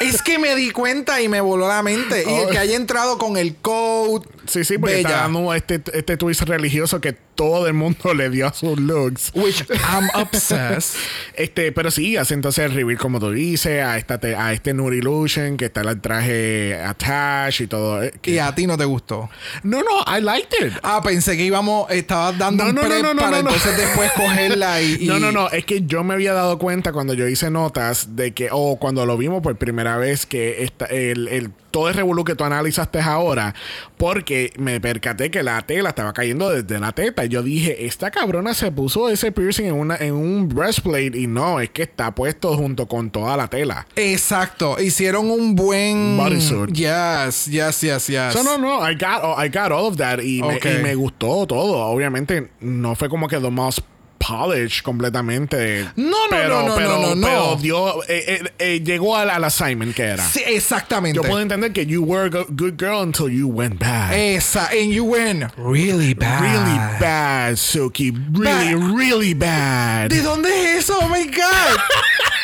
[0.00, 2.24] Es que me di cuenta y me voló la mente.
[2.26, 2.50] Y el Oh.
[2.50, 4.26] que haya entrado con el code.
[4.46, 5.08] Sí, sí, porque Bella.
[5.08, 9.30] está dando este, este twist religioso que todo el mundo le dio a sus looks.
[9.34, 10.96] Which I'm obsessed.
[11.34, 14.72] Este, pero sí, hace entonces el reveal como tú dices, a esta te- a este
[14.74, 18.02] Nude Illusion, que está el traje attached y todo.
[18.02, 19.28] eh, que- y a ti no te gustó.
[19.62, 20.72] No, no, I liked it.
[20.82, 23.76] Ah, pensé que íbamos, estabas dando No, un no, no, prep no, no, para entonces
[23.76, 27.14] después cogerla y, y- No, no, no, es que yo me había dado cuenta cuando
[27.14, 31.28] yo hice notas de que, o cuando lo vimos por primera vez, que esta, el,
[31.28, 33.54] el- todo el revolú que tú analizaste ahora,
[33.98, 37.24] porque me percaté que la tela estaba cayendo desde la teta.
[37.26, 41.60] yo dije, esta cabrona se puso ese piercing en, una, en un breastplate y no,
[41.60, 43.86] es que está puesto junto con toda la tela.
[43.96, 44.80] Exacto.
[44.80, 46.16] Hicieron un buen.
[46.16, 46.72] Bodysuit.
[46.72, 48.32] Yes, yes, yes, yes.
[48.32, 51.46] So, no, no, I got, I got all of that y, me- y me, gustó
[51.46, 51.76] todo.
[51.86, 53.80] Obviamente, no fue como que the most
[54.28, 55.84] polished completamente.
[55.96, 57.56] No, no, pero, no, no, pero, no, no, pero no.
[57.56, 60.22] dio, eh, eh, eh, llegó al, al assignment que era.
[60.28, 61.16] Sí, exactamente.
[61.16, 64.12] Yo puedo entender que you were a go- good girl until you went bad.
[64.12, 64.68] Esa.
[64.72, 66.42] And you went really bad.
[66.42, 68.10] Really bad, Suki.
[68.32, 68.96] Really, Bad.
[68.96, 70.10] really bad.
[70.10, 70.98] ¿De dónde es eso?
[71.00, 71.80] Oh my God.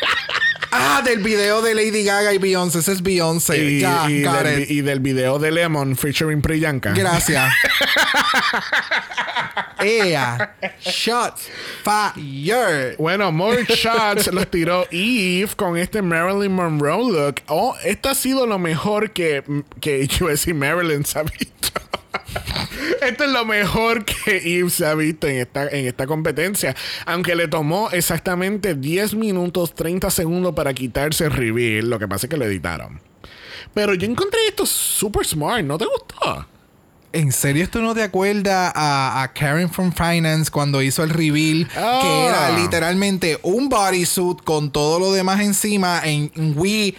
[0.75, 2.81] ah, del video de Lady Gaga y Beyoncé.
[2.81, 3.57] Ese es Beyoncé.
[3.59, 4.71] Y, ya, y got del, it.
[4.71, 6.93] y del video de Lemon featuring Priyanka.
[6.93, 7.53] Gracias.
[9.81, 10.55] Ea.
[10.81, 11.49] Shots.
[11.83, 12.97] Fire.
[12.99, 17.43] Bueno, more shots los tiró Eve con este Marilyn Monroe look.
[17.49, 19.43] Oh, esto ha sido lo mejor que,
[19.81, 21.55] que yo decir Marilyn se ha visto.
[23.01, 26.75] Esto es lo mejor que Eve se ha visto en esta, en esta competencia.
[27.07, 31.91] Aunque le tomó exactamente 10 minutos 30 segundos para quitarse el reveal.
[31.91, 33.01] Lo que pasa es que lo editaron.
[33.73, 35.65] Pero yo encontré esto super smart.
[35.65, 36.47] ¿No te gustó?
[37.13, 41.69] ¿En serio esto no te acuerda a, a Karen from Finance cuando hizo el reveal?
[41.77, 42.01] Ah.
[42.03, 46.01] Que era literalmente un bodysuit con todo lo demás encima.
[46.05, 46.95] En we,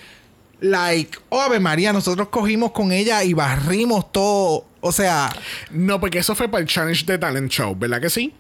[0.62, 4.66] like, oh, Ave María, nosotros cogimos con ella y barrimos todo.
[4.86, 5.32] O sea,
[5.72, 8.34] No, porque eso fue para el Challenge de Talent Show, ¿verdad que sí?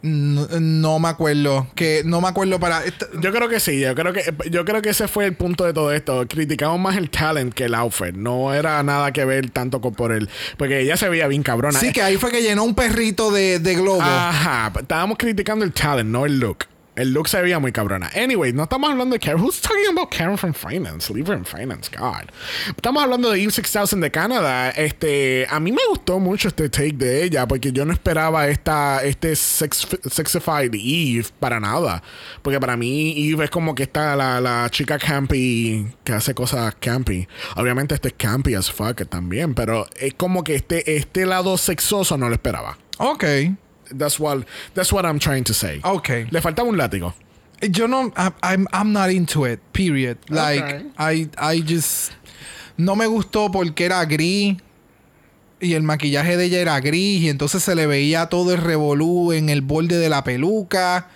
[0.00, 1.66] no, no me acuerdo.
[1.74, 2.82] Que no me acuerdo para.
[3.20, 5.72] Yo creo que sí, yo creo que yo creo que ese fue el punto de
[5.72, 6.24] todo esto.
[6.28, 8.14] Criticamos más el talent que el outfit.
[8.14, 10.30] No era nada que ver tanto con por él.
[10.56, 11.80] Porque ella se veía bien cabrona.
[11.80, 14.02] Sí, que ahí fue que llenó un perrito de, de globo.
[14.02, 14.72] Ajá.
[14.78, 16.66] Estábamos criticando el talent, no el look.
[16.98, 18.10] El look se veía muy cabrona.
[18.16, 19.40] Anyway, no estamos hablando de Karen.
[19.40, 21.12] Who's talking about Karen from Finance?
[21.12, 22.28] Leave her in Finance, God.
[22.74, 24.70] Estamos hablando de Eve 6000 de Canadá.
[24.70, 29.04] Este, a mí me gustó mucho este take de ella porque yo no esperaba esta,
[29.04, 32.02] este sex, sexified Eve para nada.
[32.42, 36.74] Porque para mí Eve es como que está la, la chica campy que hace cosas
[36.80, 37.28] campy.
[37.54, 42.18] Obviamente este es campy as fuck también, pero es como que este, este lado sexoso
[42.18, 42.76] no lo esperaba.
[42.98, 43.24] Ok.
[43.96, 45.80] That's what that's what I'm trying to say.
[45.84, 46.08] Ok.
[46.30, 47.14] Le faltaba un látigo.
[47.60, 50.18] Yo no, I- I'm, I'm not into it, period.
[50.28, 50.86] Like, Okay.
[50.96, 52.12] I, I just,
[52.76, 54.56] no me gustó porque era gris
[55.60, 59.32] y el maquillaje de ella era gris y entonces se le veía todo el revolú
[59.32, 61.08] en el borde de la peluca.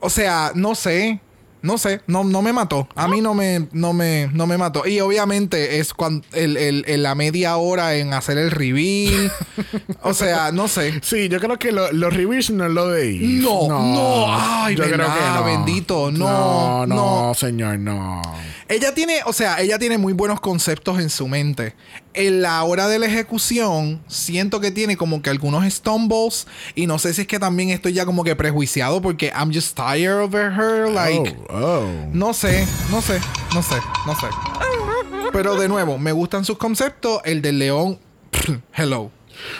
[0.00, 1.20] O sea, no sé,
[1.62, 2.88] no sé, no, no me mató.
[2.94, 4.86] A mí no me, no me, no me mató.
[4.86, 9.32] Y obviamente es cuando el, el- el- la media hora en hacer el reveal.
[10.02, 11.00] o sea, no sé.
[11.02, 13.26] Sí, yo creo que lo- los reviews no es lo de Eve.
[13.42, 17.34] No, no, ay, verdad, bendito, no, no, no, no.
[17.34, 18.22] señor, no.
[18.68, 21.74] Ella tiene, o sea, ella tiene muy buenos conceptos en su mente.
[22.16, 26.46] En la hora de la ejecución, siento que tiene como que algunos stumbles.
[26.74, 29.76] Y no sé si es que también estoy ya como que prejuiciado porque I'm just
[29.76, 30.88] tired of her.
[30.90, 32.08] Like, oh, oh.
[32.14, 33.20] no sé, no sé,
[33.54, 33.76] no sé,
[34.06, 34.28] no sé.
[35.30, 37.20] Pero de nuevo, me gustan sus conceptos.
[37.26, 37.98] El del león,
[38.72, 39.10] hello.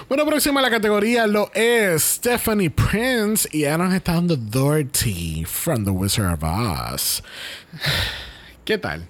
[0.09, 5.45] Bueno, próxima a la categoría lo es Stephanie Prince y ya nos está dando Dorothy
[5.45, 7.23] from The Wizard of Oz.
[8.65, 9.07] ¿Qué tal?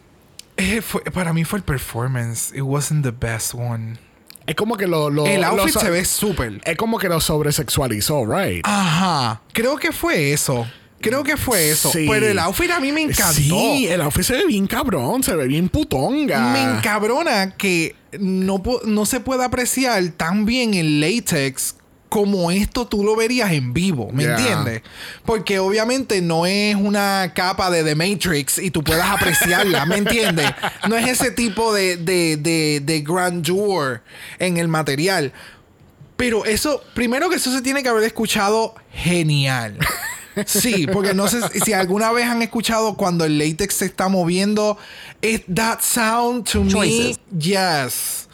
[0.56, 2.52] Eh, fue- para mí fue el performance.
[2.54, 3.98] It wasn't the best one.
[4.46, 5.10] Es como que lo...
[5.10, 6.60] lo El outfit se ve súper.
[6.64, 8.64] Es como que lo sobresexualizó, right?
[8.64, 9.40] Ajá.
[9.52, 10.66] Creo que fue eso.
[11.00, 11.90] Creo que fue eso.
[11.90, 12.06] Sí.
[12.08, 13.32] Pero el outfit a mí me encantó.
[13.34, 16.52] Sí, el outfit se ve bien cabrón, se ve bien putonga.
[16.52, 21.76] Me encabrona que no, no se pueda apreciar tan bien el látex
[22.16, 24.38] como esto tú lo verías en vivo, ¿me Yeah.
[24.38, 24.82] entiendes?
[25.26, 30.50] Porque obviamente no es una capa de The Matrix y tú puedas apreciarla, ¿me entiendes?
[30.88, 34.02] No es ese tipo de, de, de, de grandeur
[34.38, 35.30] en el material.
[36.16, 39.76] Pero eso, primero que eso se tiene que haber escuchado genial.
[40.46, 44.78] Sí, porque no sé si alguna vez han escuchado cuando el látex se está moviendo.
[45.20, 47.18] It, that sound to Choices.
[47.30, 48.25] me, yes.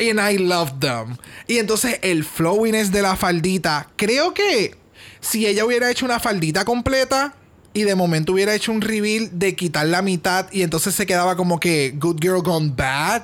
[0.00, 1.16] And I love them.
[1.46, 3.88] Y entonces el flowiness de la faldita.
[3.96, 4.74] Creo que
[5.20, 7.34] si ella hubiera hecho una faldita completa
[7.74, 11.36] y de momento hubiera hecho un reveal de quitar la mitad y entonces se quedaba
[11.36, 13.22] como que Good Girl Gone Bad.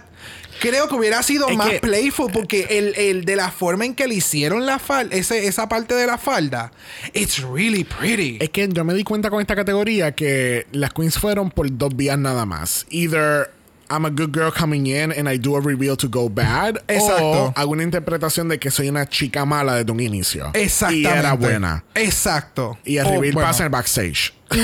[0.60, 3.94] Creo que hubiera sido Es más que- playful porque el, el de la forma en
[3.94, 6.72] que le hicieron la falda, esa parte de la falda,
[7.12, 8.38] it's really pretty.
[8.40, 11.94] Es que yo me di cuenta con esta categoría que las queens fueron por dos
[11.94, 12.86] vías nada más.
[12.88, 13.50] Either
[13.90, 16.79] I'm a good girl coming in and I do a reveal to go bad.
[16.88, 17.44] Exacto.
[17.46, 20.51] O hago una interpretación de que soy una chica mala desde un inicio.
[20.55, 21.09] Exactamente.
[21.09, 21.85] Y era buena.
[21.94, 22.79] Exacto.
[22.85, 23.49] Y el Oh, reveal bueno.
[23.49, 24.33] pasa en el backstage.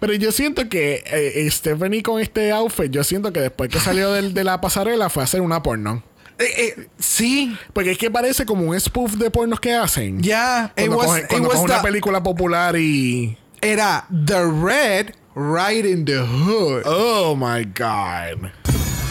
[0.00, 4.12] Pero yo siento que eh, Stephanie con este outfit, yo siento que después que salió
[4.12, 6.02] del- de la pasarela fue a hacer una porno.
[6.38, 6.44] Eh,
[6.76, 10.20] eh, sí, Porque es que parece como un spoof de pornos que hacen.
[10.22, 10.72] ya.
[10.76, 13.36] It Cuando was, cogen- it cuando was cogen una película popular y.
[13.60, 16.82] era The Red Riding the Hood.
[16.84, 18.50] Oh my God.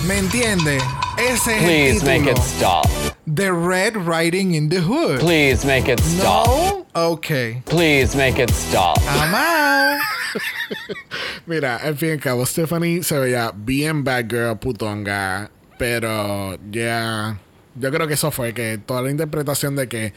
[0.06, 0.84] ¿Me entiendes?
[1.18, 2.32] Ese es Please el make título.
[2.32, 2.86] it stop.
[3.28, 5.20] The Red Riding in the Hood.
[5.20, 6.48] Please make it stop.
[6.48, 6.86] No?
[6.96, 7.64] Ok.
[7.66, 8.98] Please make it stop.
[9.08, 10.00] I'm out.
[11.48, 15.50] Mira, al fin y al cabo, Stephanie se veía bien bad girl, putonga.
[15.78, 17.38] Pero ya.
[17.76, 20.14] Yo creo que eso fue que toda la interpretación de que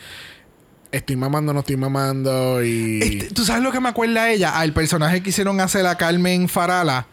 [0.97, 3.01] estoy mamando, no estoy mamando y.
[3.03, 4.59] Este, ¿Tú sabes lo que me acuerda a ella?
[4.59, 7.07] Al personaje que hicieron hacer a Carmen Farala.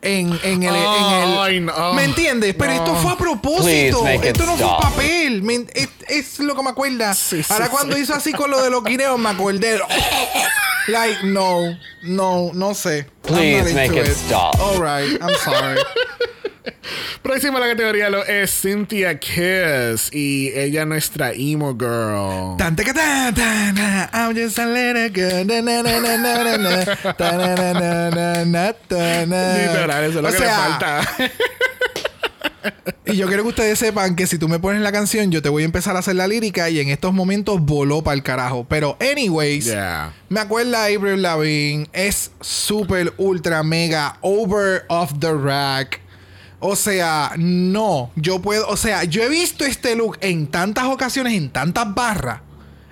[0.00, 1.94] En, en el, en el- no.
[1.94, 2.54] ¿Me entiendes?
[2.56, 2.78] Pero No.
[2.78, 4.06] esto fue a propósito.
[4.06, 4.82] Esto no fue un stop.
[4.82, 5.42] papel.
[5.42, 7.14] Me- es, es lo que me acuerda.
[7.14, 8.02] Sí, sí, Ahora cuando sí.
[8.02, 9.80] hizo así con lo de los guineos, me acordé.
[10.86, 13.06] Like, no, no, no sé.
[13.22, 14.54] Please make it stop.
[14.60, 15.78] All right, I'm sorry.
[17.22, 22.56] Próxima a la categoría lo es Cynthia Kiss y ella nuestra emo girl.
[24.12, 25.46] I'm just a little girl.
[29.56, 31.00] Literal, eso es lo O que sea, le falta.
[33.06, 35.48] Y yo quiero que ustedes sepan que si tú me pones la canción, yo te
[35.48, 38.66] voy a empezar a hacer la lírica y en estos momentos voló para el carajo.
[38.68, 40.12] Pero, anyways, Yeah.
[40.28, 41.86] me acuerda a Avril Lavigne.
[41.94, 46.02] Es súper, ultra, mega over off the rack.
[46.60, 48.10] O sea, no.
[48.16, 48.68] Yo puedo.
[48.68, 52.40] O sea, yo he visto este look en tantas ocasiones, en tantas barras.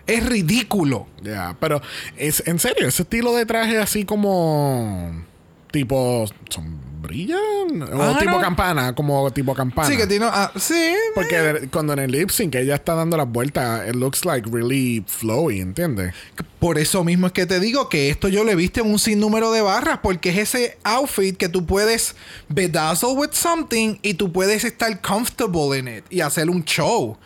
[0.07, 1.09] Es ridículo.
[1.23, 1.83] Ya, pero
[2.17, 5.25] es en serio, ese estilo de traje así como
[5.73, 6.27] tipo
[7.07, 7.37] sombrilla
[7.97, 8.41] o Ah, tipo no.
[8.41, 9.89] campana, como tipo campana.
[9.89, 10.27] Sí, que tiene.
[10.29, 10.93] ah, sí.
[11.15, 14.49] Porque de- cuando en el lip sync ella está dando las vueltas, it looks like
[14.51, 16.13] really flowy, ¿entiendes?
[16.59, 18.99] Por eso mismo es que te digo que esto yo lo he visto en un
[18.99, 22.17] sinnúmero de barras, porque es ese outfit que tú puedes
[22.49, 27.17] bedazzle with something y tú puedes estar comfortable in it y hacer un show.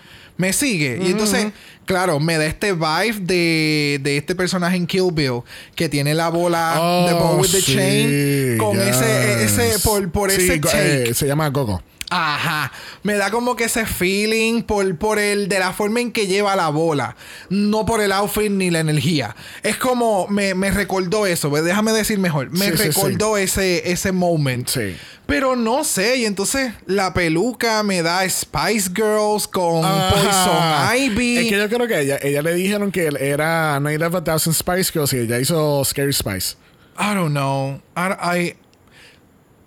[0.40, 0.98] ¿Me sigue?
[1.02, 1.48] Y entonces,
[1.84, 5.42] claro, me da este vibe de, de este personaje en Kill Bill
[5.74, 9.58] que tiene la bola Oh, de Bow with the sí, Chain con ese, yes.
[9.58, 11.10] ese, por, por Sí, ese take.
[11.10, 11.82] eh, se llama Gogo.
[12.12, 12.72] Ajá.
[13.04, 16.56] Me da como que ese feeling por, por el de la forma en que lleva
[16.56, 17.14] la bola.
[17.50, 19.36] No por el outfit ni la energía.
[19.62, 21.50] Es como me, me recordó eso.
[21.50, 22.50] pues, Déjame decir mejor.
[22.50, 24.66] Me Sí, sí, recordó ese, ese moment.
[24.68, 24.96] Sí.
[25.30, 26.16] Pero no sé.
[26.18, 30.10] Y entonces la peluca me da Spice Girls con Ajá.
[30.10, 31.38] Poison Ivy.
[31.38, 34.54] Es que yo creo que ella, ella le dijeron que era Night of a Thousand
[34.54, 36.56] Spice Girls y ella hizo Scary Spice.
[36.98, 37.80] I don't know.
[37.96, 38.56] I, I-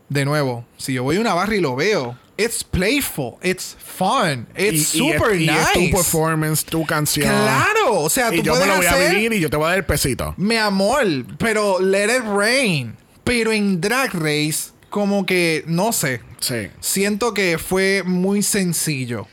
[0.09, 4.45] De nuevo, si yo voy a una barra y lo veo, it's playful, it's fun,
[4.55, 5.59] it's y, y super es, y nice.
[5.61, 7.27] es tu performance, tu canción.
[7.27, 9.65] Claro, o sea, Y tú yo me lo voy a vivir y yo te voy
[9.67, 10.35] a dar el pesito.
[10.37, 11.03] mi amor,
[11.39, 12.95] pero let it rain.
[13.23, 16.67] Pero en Drag Race, como que, no sé, Sí.
[16.79, 19.25] siento que fue muy sencillo.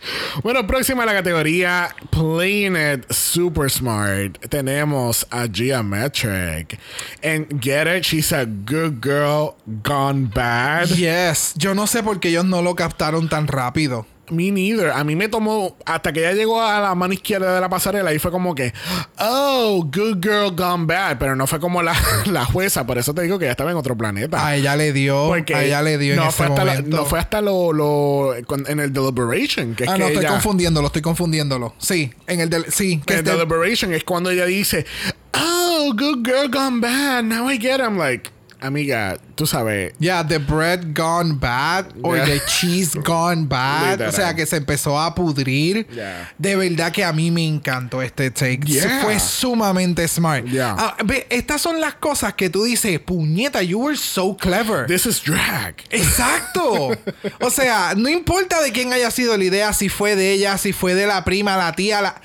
[0.42, 4.38] Bueno, próxima a la categoría Playing It Super Smart.
[4.48, 6.78] Tenemos a Geometric.
[7.20, 9.50] En Get It, she's a good girl
[9.84, 10.86] gone bad.
[10.96, 14.06] Yes, yo no sé por qué ellos no lo captaron tan rápido.
[14.30, 14.90] Me neither.
[14.90, 18.14] A mí me tomó hasta que ella llegó a la mano izquierda de la pasarela
[18.14, 18.72] y fue como que,
[19.18, 21.18] oh, good girl gone bad.
[21.18, 21.94] Pero no fue como la,
[22.26, 22.86] la jueza.
[22.86, 24.46] Por eso te digo que ella estaba en otro planeta.
[24.46, 26.96] A ella le dio, Porque a ella le dio no en fue ese hasta momento.
[26.96, 30.30] no fue hasta lo, lo- en el deliberation que es ah, que no, estoy ella-
[30.32, 31.74] confundiéndolo, estoy confundiéndolo.
[31.78, 34.86] Sí, en el del, sí, que en este- deliberation es cuando ella dice
[35.34, 37.80] oh good girl gone bad now I get it".
[37.80, 42.26] I'm like amiga tú sabes Yeah, the bread gone bad or Yeah.
[42.26, 43.92] the cheese gone bad.
[43.92, 44.08] Literal.
[44.08, 45.86] O sea, que se empezó a pudrir.
[45.88, 46.32] Yeah.
[46.38, 48.60] De verdad que a mí me encantó este take.
[48.64, 49.00] Yeah.
[49.02, 50.46] Fue sumamente smart.
[50.60, 54.86] Ah, ve, estas son las cosas que tú dices, puñeta, you were so clever.
[54.86, 56.96] this is drag Exacto.
[57.40, 60.72] o sea, no importa de quién haya sido la idea, si fue de ella, si
[60.72, 62.20] fue de la prima, la tía, la...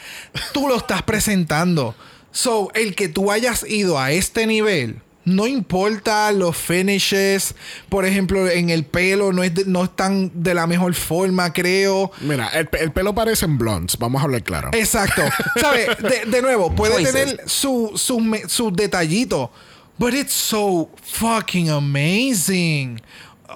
[0.53, 1.95] tú lo estás presentando.
[2.31, 7.55] So, el que tú hayas ido a este nivel, no importa los finishes,
[7.89, 12.11] por ejemplo, en el pelo no, es de- no están de la mejor forma, creo.
[12.21, 15.23] mira el, el pelo parece en blondes vamos a hablar claro Exacto.
[15.59, 15.87] ¿Sabes?
[15.97, 17.13] De, de nuevo, puede Choices.
[17.13, 19.49] tener su- sus me- sus detallitos.
[19.97, 23.01] But it's so fucking amazing.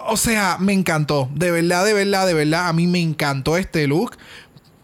[0.07, 1.29] O sea, me encantó.
[1.35, 2.67] De verdad, de verdad, de verdad.
[2.69, 4.15] A mí me encantó este look.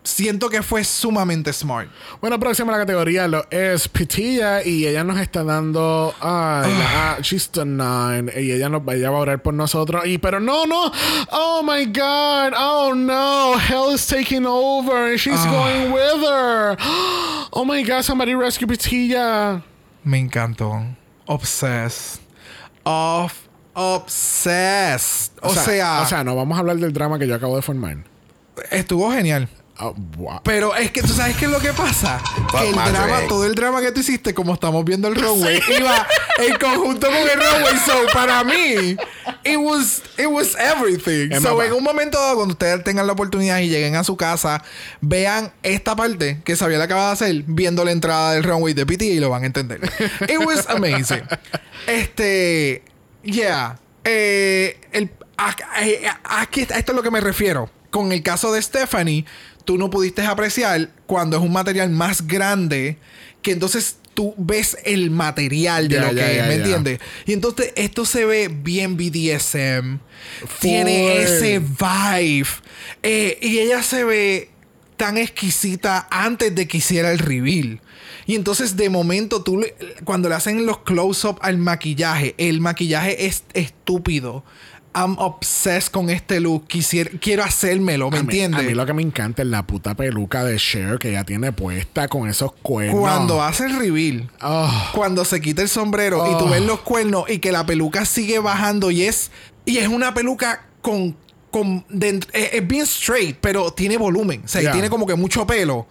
[0.05, 1.89] Siento que fue sumamente smart.
[2.21, 7.17] bueno próxima la categoría lo es Pitilla y ella nos está dando ay, la- ah,
[7.21, 10.65] she's the nine y ella nos ella va a orar por nosotros y pero no
[10.67, 10.91] no
[11.31, 16.77] oh my god oh no hell is taking over and she's going with her
[17.51, 19.62] oh my god somebody rescue Pitilla
[20.03, 20.85] Me encantó.
[21.25, 22.21] Obsessed.
[22.83, 23.33] Of
[23.73, 25.31] obsessed.
[25.41, 27.97] O, sea, o sea, no vamos a hablar del drama que yo acabo de formar.
[28.71, 29.49] estuvo genial.
[29.78, 30.40] Oh, wow.
[30.44, 32.21] Pero es que tú sabes qué es lo que pasa.
[32.52, 36.08] Que el drama, todo el drama que tú hiciste, como estamos viendo el runway, iba
[36.38, 37.78] en conjunto con el runway.
[37.86, 38.96] So, para mí,
[39.44, 41.32] it was, it was everything.
[41.34, 44.15] Es So, en un momento dado, cuando ustedes tengan la oportunidad y lleguen a su
[44.15, 44.63] casa,
[45.02, 49.06] vean esta parte que Xavier acaba de hacer, viendo la entrada del runway de PT
[49.06, 49.82] y lo van a entender.
[50.30, 51.23] It was amazing.
[51.86, 52.82] Este,
[53.23, 53.78] yeah.
[54.04, 55.50] Eh, el, a,
[56.23, 57.69] a- esto es lo que me refiero.
[57.92, 59.26] Con el caso de Stephanie,
[59.65, 62.97] tú no pudiste apreciar cuando es un material más grande
[63.41, 66.99] que entonces tú ves el material de lo que es, ¿me entiendes?
[67.25, 69.99] Y entonces esto se ve bien BDSM.
[70.61, 72.47] Tiene ese vibe.
[73.03, 74.49] Eh, y ella se ve
[74.97, 77.81] tan exquisita antes de que hiciera el reveal.
[78.25, 83.25] Y entonces de momento tú le- cuando le hacen los close-up al maquillaje, el maquillaje
[83.25, 84.43] es estúpido.
[84.96, 86.67] I'm obsessed con este look.
[86.67, 88.62] Quisiera, quiero hacérmelo, ¿me entiendes?
[88.62, 91.52] A mí lo que me encanta es la puta peluca de Cher que ella tiene
[91.52, 93.00] puesta con esos cuernos.
[93.02, 94.71] Cuando hace el reveal, Oh.
[94.93, 96.50] cuando se quita el sombrero y tú Oh.
[96.50, 99.31] ves los cuernos y que la peluca sigue bajando y es
[99.65, 101.15] y es una peluca con
[101.56, 104.73] con dent- es, es bien straight, pero tiene volumen, o sea, y Yeah.
[104.73, 105.87] tiene como que mucho pelo.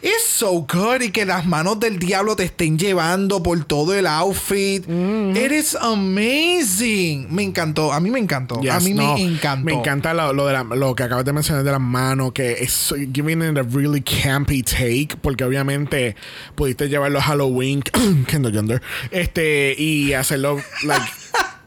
[0.00, 4.06] It's so good y que las manos del diablo te estén llevando por todo el
[4.06, 4.86] outfit.
[4.86, 5.36] Mm-hmm.
[5.36, 7.26] It is amazing.
[7.30, 9.64] Me encantó, a mí me encantó, a Yes, mí no, me encantó.
[9.64, 12.52] Me encanta lo, lo de la- lo que acabas de mencionar de las manos, que
[12.52, 16.16] es giving it a really campy take, porque obviamente
[16.54, 17.82] pudiste llevarlo a Halloween,
[18.26, 21.04] Kendall Gender, este, y hacerlo like,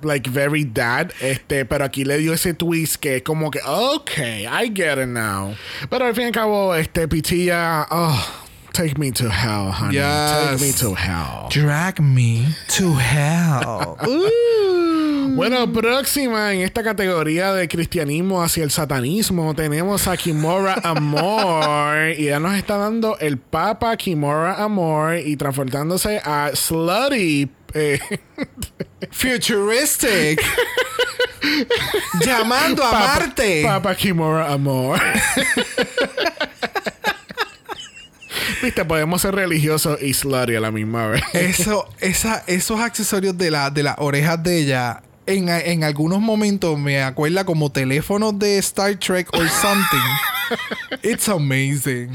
[0.05, 4.45] like very dad, este, pero aquí le dio ese twist que es como que, okay,
[4.45, 5.55] I get it now.
[5.89, 8.25] Pero al fin y al cabo, este, Pitilla, oh,
[8.71, 9.97] take me to hell, honey.
[9.97, 11.49] Take me to hell.
[11.49, 12.45] Drag me
[12.77, 13.97] to hell.
[15.35, 22.27] Bueno, próxima en esta categoría de cristianismo hacia el satanismo tenemos a Kimora Amor y
[22.27, 27.49] ella nos está dando el Papa Kimora Amor y transportándose a Slutty.
[27.75, 27.99] Eh,
[29.11, 30.41] Futuristic.
[32.25, 33.61] Llamando a Papa- Marte.
[33.63, 34.99] Papa Kimora Amor.
[38.61, 41.23] Viste, podemos ser religiosos y slutty a la misma vez.
[41.33, 46.77] Eso, esa, esos accesorios de, la, de las orejas de ella, en, en algunos momentos
[46.79, 50.99] me acuerda como teléfonos de Star Trek or something.
[51.03, 52.11] It's amazing.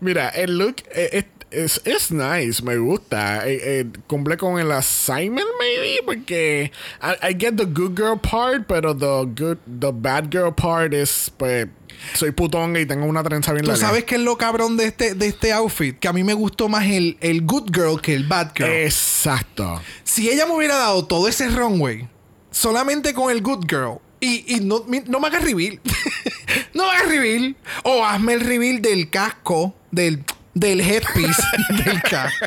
[0.00, 1.24] Mira, el look eh,
[1.54, 3.48] es, es, nice, me gusta.
[3.48, 8.66] Eh, eh, cumple con el assignment, maybe, porque I, I get the good girl part,
[8.66, 11.68] pero the good, the bad girl part es, pues,
[12.14, 13.86] soy putonga y tengo una trenza bien ¿Tú larga.
[13.86, 15.98] sabes qué es lo cabrón de este, de este outfit?
[15.98, 18.68] Que a mí me gustó más el, el good girl que el bad girl.
[18.70, 19.80] Exacto.
[20.02, 22.08] si ella me hubiera dado todo ese runway
[22.50, 25.80] solamente con el good girl y, y no, no me hagas reveal
[26.74, 30.24] no me hagas reveal o hazme el reveal del casco del
[30.54, 31.42] del headpiece
[31.84, 32.46] del casco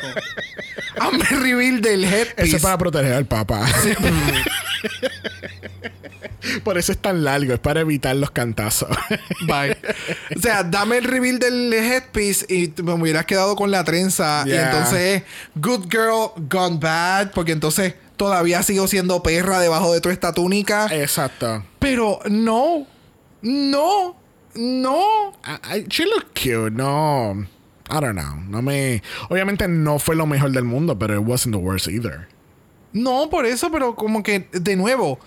[0.98, 3.66] hazme el reveal del headpiece Eso es para proteger al papá.
[6.64, 8.88] Por eso es tan largo, es para evitar los cantazos.
[9.46, 9.76] Bye.
[10.36, 14.44] O sea, dame el reveal del headpiece y me hubieras quedado con la trenza.
[14.46, 15.22] Y entonces,
[15.56, 17.32] good girl gone bad.
[17.32, 20.86] Porque entonces todavía sigo siendo perra debajo de toda esta túnica.
[20.90, 21.64] Exacto.
[21.80, 22.86] Pero no,
[23.42, 24.16] no,
[24.54, 25.32] no.
[25.44, 26.70] I, I- she looked cute.
[26.70, 27.46] No.
[27.90, 28.36] I don't know.
[28.48, 29.02] No me.
[29.28, 32.28] Obviamente no fue lo mejor del mundo, pero it wasn't the worst either.
[32.92, 35.18] No, por eso, pero como que, de nuevo,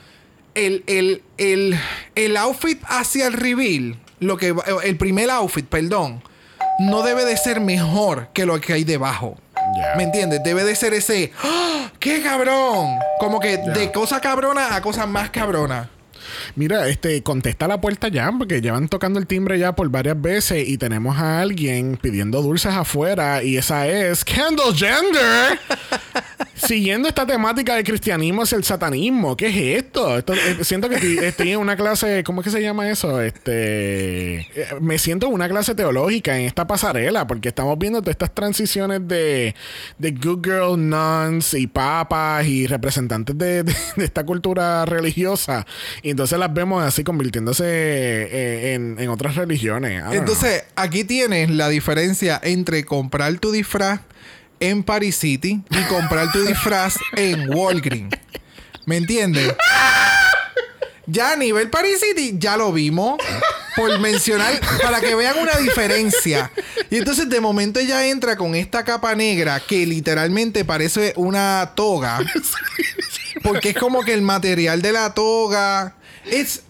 [0.55, 1.79] el, el, el,
[2.15, 6.23] el outfit hacia el reveal, lo que, el primer outfit, perdón,
[6.79, 9.37] no debe de ser mejor que lo que hay debajo.
[9.55, 9.95] Yeah.
[9.95, 10.41] ¿Me entiendes?
[10.43, 11.91] Debe de ser ese, ¡Ah!
[11.99, 12.97] ¡qué cabrón!
[13.19, 15.89] Como que de cosa cabrona a cosa más cabrona.
[16.55, 20.67] Mira, este, contesta la puerta ya, porque llevan tocando el timbre ya por varias veces
[20.67, 25.59] y tenemos a alguien pidiendo dulces afuera y esa es Kendall Gender.
[26.55, 29.35] Siguiendo esta temática de cristianismo hacia el satanismo.
[29.35, 30.17] ¿Qué es esto?
[30.17, 33.19] Esto- eh, siento que estoy, estoy en una clase, ¿cómo es que se llama eso?
[33.19, 38.13] Este, eh, me siento en una clase teológica en esta pasarela, porque estamos viendo todas
[38.13, 39.55] estas transiciones de,
[39.97, 45.65] de good girl nuns y papas y representantes de, de- de esta cultura religiosa.
[46.03, 50.01] Y entonces las vemos así convirtiéndose eh, en, en otras religiones.
[50.01, 50.13] Know.
[50.13, 54.01] Entonces, aquí tienes la diferencia entre comprar tu disfraz
[54.59, 58.15] en Paris City y comprar tu disfraz en Walgreens.
[58.85, 59.53] ¿Me entiendes?
[61.05, 63.19] Ya a nivel Paris City ya lo vimos.
[63.75, 66.51] Por mencionar, para que vean una diferencia.
[66.89, 72.19] Y entonces de momento ella entra con esta capa negra que literalmente parece una toga.
[73.43, 76.63] Porque es como que el material de la toga es...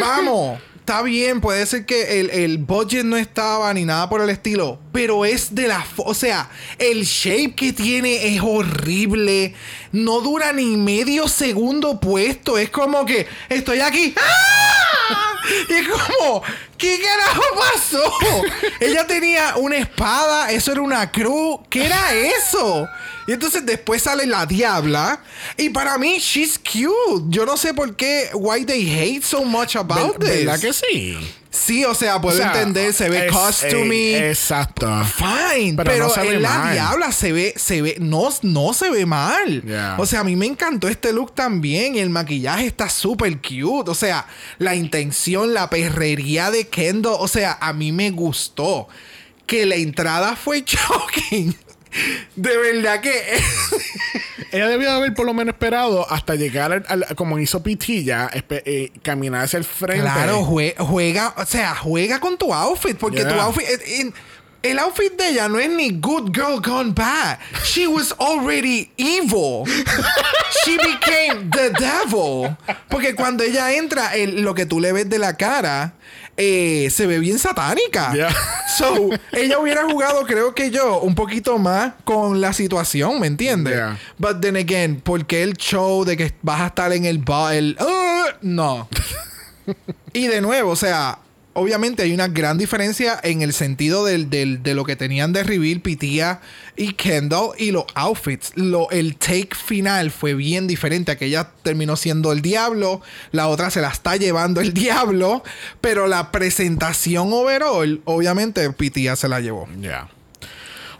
[0.00, 0.58] Vamos.
[0.80, 4.80] está bien, puede ser que el, el budget no estaba ni nada por el estilo,
[4.92, 5.86] pero es de la...
[5.98, 9.54] O sea, el shape que tiene es horrible,
[9.92, 14.14] no dura ni medio segundo puesto, es como que estoy aquí...
[14.16, 15.30] ¡Ah!
[15.68, 16.42] Y es como,
[16.80, 18.12] ¿qué carajo pasó?
[18.80, 22.88] Ella tenía una espada, eso era una cruz, ¿qué era eso?
[23.26, 25.20] Y entonces después sale la diabla.
[25.56, 27.24] Y para mí, she's cute.
[27.28, 30.44] Yo no sé por qué, why they hate so much about Ver- this.
[30.46, 31.18] ¿Verdad que sí?
[31.52, 34.86] Sí, o sea, puedo O sea, entender, se ve es- eh, exacto.
[35.16, 36.72] Fine, Pero pero, no se ve en la mal.
[36.74, 39.60] diabla se ve, se ve, no, no se ve mal.
[39.62, 39.96] Yeah.
[39.98, 41.96] O sea, a mí me encantó este look también.
[41.96, 43.90] El maquillaje está súper cute.
[43.90, 44.26] O sea,
[44.58, 46.68] la intención, la perrería de
[47.18, 48.88] O sea, a mí me gustó.
[49.46, 51.56] Que la entrada fue shocking.
[52.36, 53.12] De verdad que.
[54.52, 58.90] Ella debió haber por lo menos esperado hasta llegar al, al- como hizo Pitilla, eh,
[59.02, 60.02] caminar hacia el frente.
[60.02, 64.12] Claro, jue- juega, o sea, juega con tu outfit, porque tu outfit, eh,
[64.62, 67.38] el outfit de ella no es ni good girl gone bad.
[67.64, 69.64] She was already evil.
[70.64, 72.56] She became the devil.
[72.88, 75.94] Porque cuando ella entra, el- lo que tú le ves de la cara
[76.40, 78.12] eh, se ve bien satánica.
[78.12, 78.34] Yeah.
[78.78, 83.74] So, ella hubiera jugado, creo que yo, un poquito más con la situación, ¿me entiendes?
[83.74, 83.98] Yeah.
[84.18, 87.76] But then again, porque el show de que vas a estar en el bar, el,
[87.78, 88.88] "Ah", no.
[90.12, 91.18] y de nuevo, o sea,
[91.52, 95.42] obviamente hay una gran diferencia en el sentido del, del- de lo que tenían de
[95.42, 96.40] reveal Pitía
[96.76, 98.52] y Kendall y los outfits.
[98.54, 101.10] Lo, el take final fue bien diferente.
[101.12, 105.42] Aquella terminó siendo el diablo, la otra se la está llevando el diablo,
[105.80, 109.68] pero la presentación overall, obviamente Pitía se la llevó.
[109.80, 110.08] Ya.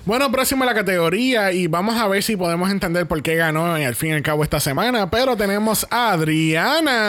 [0.06, 3.74] Bueno, próximo a la categoría y vamos a ver si podemos entender por qué ganó
[3.74, 5.10] al fin y al cabo esta semana.
[5.10, 6.12] Pero tenemos a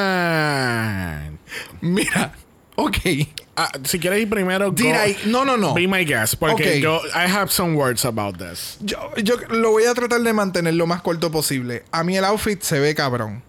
[0.02, 1.32] Adriana.
[1.80, 2.34] Mira,
[2.86, 2.98] ok.
[3.56, 5.74] Ah, si quieres ir primero, Did go- I- no, no, no.
[5.74, 6.82] Be my guest, porque Ok.
[6.82, 8.78] yo I have some words about this.
[8.82, 11.84] Yo, yo lo voy a tratar de mantener lo más corto posible.
[11.92, 13.44] A mí el outfit se ve cabrón.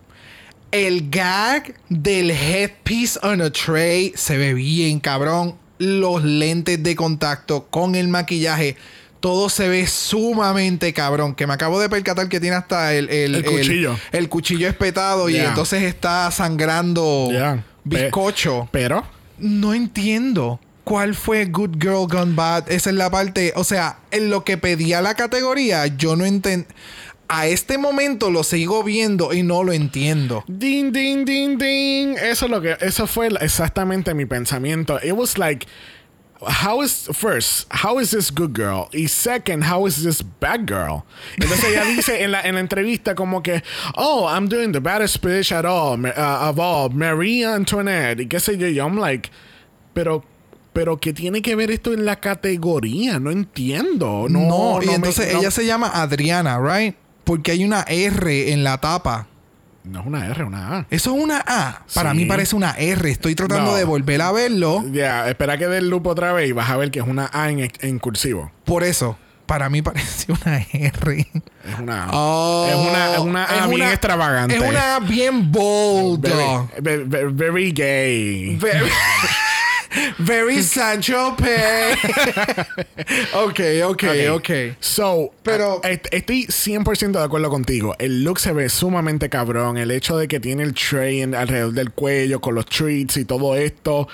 [0.70, 5.56] El gag del headpiece on a tray se ve bien cabrón.
[5.78, 8.76] Los lentes de contacto con el maquillaje.
[9.20, 11.34] Todo se ve sumamente cabrón.
[11.34, 13.98] Que me acabo de percatar que tiene hasta el, el, El cuchillo.
[14.12, 17.64] El, cuchillo espetado y entonces está sangrando Yeah.
[17.84, 18.68] bizcocho.
[18.72, 19.04] Pero,
[19.42, 20.60] No entiendo.
[20.84, 22.70] ¿Cuál fue Good Girl Gone Bad?
[22.70, 23.52] Esa es la parte.
[23.56, 26.66] O sea, en lo que pedía la categoría, yo no entiendo.
[27.28, 30.44] A este momento lo sigo viendo y no lo entiendo.
[30.46, 32.16] ding, ding, ding, ding.
[32.16, 34.98] Eso es lo que, eso fue exactamente mi pensamiento.
[35.02, 35.66] It was like,
[36.46, 38.88] how is first, how is this good girl?
[38.92, 41.04] Y second, how is this bad girl?
[41.38, 43.62] Entonces ella dice en la, en la entrevista como que,
[43.96, 48.20] oh, I'm doing the baddest bitch at all, uh, of all, Marie Antoinette.
[48.20, 49.30] Y qué sé yo, y I'm like,
[49.94, 50.24] pero,
[50.72, 53.18] pero ¿qué tiene que ver esto en la categoría?
[53.20, 54.26] No entiendo.
[54.28, 56.96] No, No, y me- entonces no- ella se llama Adriana, ¿right?
[57.24, 59.28] Porque hay una R en la tapa.
[59.84, 60.86] No es una R, una A.
[60.90, 61.82] Eso es una A.
[61.94, 62.16] Para Sí.
[62.18, 63.10] mí parece una R.
[63.10, 63.76] Estoy tratando No.
[63.76, 64.84] de volver a verlo.
[64.92, 67.28] Ya, espera que dé el loop otra vez y vas a ver que es una
[67.32, 68.52] A en, en cursivo.
[68.64, 71.26] Por eso, para mí parece una R.
[71.64, 72.08] Es una A.
[72.12, 74.54] Oh, es una, es una A es bien una- extravagante.
[74.56, 76.20] Es una A bien bold.
[76.80, 78.56] Very, very, very gay.
[78.56, 78.88] Very,
[80.18, 81.44] very Sancho P.
[83.34, 84.50] ok, ok, ok.
[84.80, 87.94] So, Pero- a- est- estoy 100% de acuerdo contigo.
[87.98, 89.76] El look se ve sumamente cabrón.
[89.78, 93.56] El hecho de que tiene el tray alrededor del cuello con los treats y todo
[93.56, 94.08] esto.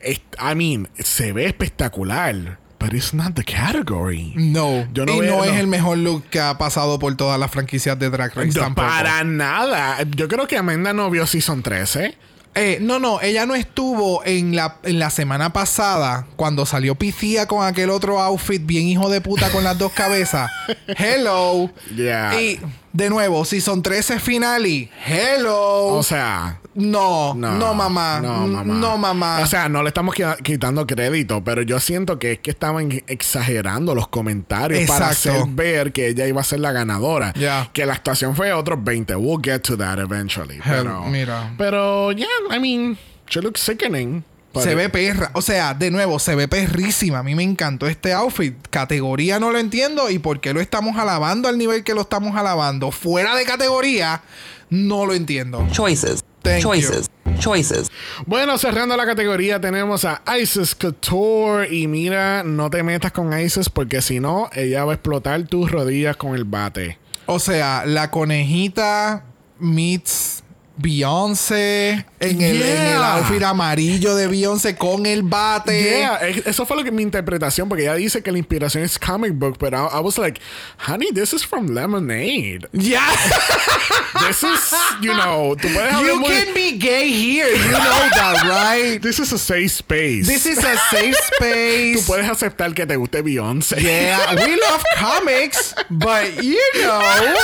[0.00, 2.58] es- I mean, se ve espectacular.
[2.78, 4.34] But it's not the category.
[4.36, 7.40] No, Yo no y veo- no, es el mejor look que ha pasado por todas
[7.40, 8.86] las franquicias de Drag Race No, tampoco.
[8.88, 10.02] para nada.
[10.14, 12.14] Yo creo que Amanda no vio Season 13.
[12.56, 17.48] Eh, no, no, ella no estuvo en la, en la semana pasada cuando salió Picia
[17.48, 20.50] con aquel otro outfit bien hijo de puta con las dos cabezas.
[20.86, 21.70] Hello.
[21.94, 22.40] Yeah.
[22.40, 22.60] Y
[22.92, 24.88] de nuevo, si son 13 finales.
[25.04, 25.86] Hello.
[25.86, 27.54] O sea, no, no.
[27.56, 28.20] no, mamá.
[28.20, 28.74] No, mamá.
[28.74, 29.40] No, mamá.
[29.40, 32.90] O sea, no le estamos qui- quitando crédito, pero yo siento que es que estaban
[33.06, 37.32] exagerando los comentarios para hacer ver que ella iba a ser la ganadora.
[37.72, 39.14] Que la actuación fue otros 20.
[39.16, 40.56] We'll get to that eventually.
[40.56, 41.54] Hell, Pero, mira.
[41.58, 42.98] Pero, yeah, I mean,
[43.28, 44.24] she looks sickening.
[44.54, 45.30] se ve perra.
[45.34, 47.18] O sea, de nuevo, se ve perrísima.
[47.18, 48.54] A mí me encantó este outfit.
[48.70, 50.10] Categoría no lo entiendo.
[50.10, 52.92] ¿Y por qué lo estamos alabando al nivel que lo estamos alabando?
[52.92, 54.22] Fuera de categoría,
[54.74, 55.66] no lo entiendo.
[55.70, 56.24] Choices.
[56.42, 57.10] Thank choices.
[57.38, 57.90] Choices.
[58.26, 63.70] Bueno, cerrando la categoría tenemos a Isis Couture y mira, no te metas con Isis
[63.70, 66.98] porque si no, ella va a explotar tus rodillas con el bate.
[67.26, 69.24] O sea, la conejita
[69.58, 70.43] meets
[70.76, 75.82] Beyoncé en el, en el outfit amarillo de Beyoncé con el bate.
[75.82, 76.16] Yeah,
[76.46, 79.56] eso fue lo que mi interpretación, porque ella dice que la inspiración es comic book,
[79.58, 80.40] pero I, I was like,
[80.88, 82.68] honey, this is from Lemonade.
[82.72, 83.06] Yeah.
[84.28, 84.72] This is,
[85.02, 87.50] you know, tú puedes hablar you muy- can be gay here.
[87.50, 89.02] You know that, right?
[89.02, 90.26] This is a safe space.
[90.28, 91.96] This is a safe space.
[92.00, 93.80] Tú puedes aceptar que te guste Beyoncé.
[93.82, 97.34] Yeah, we love comics, but you know,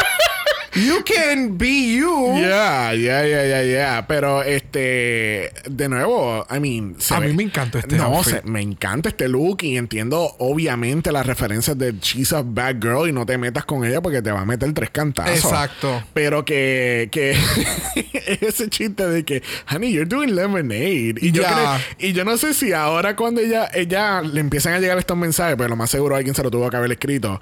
[0.74, 2.34] you can be you.
[2.38, 4.06] Yeah, yeah, yeah, yeah, yeah.
[4.06, 8.36] Pero este, de nuevo, I mean, A ve- mí me encantó este No, outfit.
[8.36, 13.08] se- me encanta este look y entiendo obviamente las referencias de She's a Bad Girl
[13.08, 15.36] y no te metas con ella porque te va a meter tres cantazos.
[15.44, 16.02] Exacto.
[16.14, 17.36] Pero que, que
[18.40, 19.42] ese chiste de que,
[19.72, 21.14] honey, you're doing lemonade.
[21.20, 24.78] Y yo, creo- y yo no sé si ahora cuando ella, ella le empiezan a
[24.80, 27.40] llegar estos mensajes, pero lo más seguro alguien se lo tuvo que haber escrito.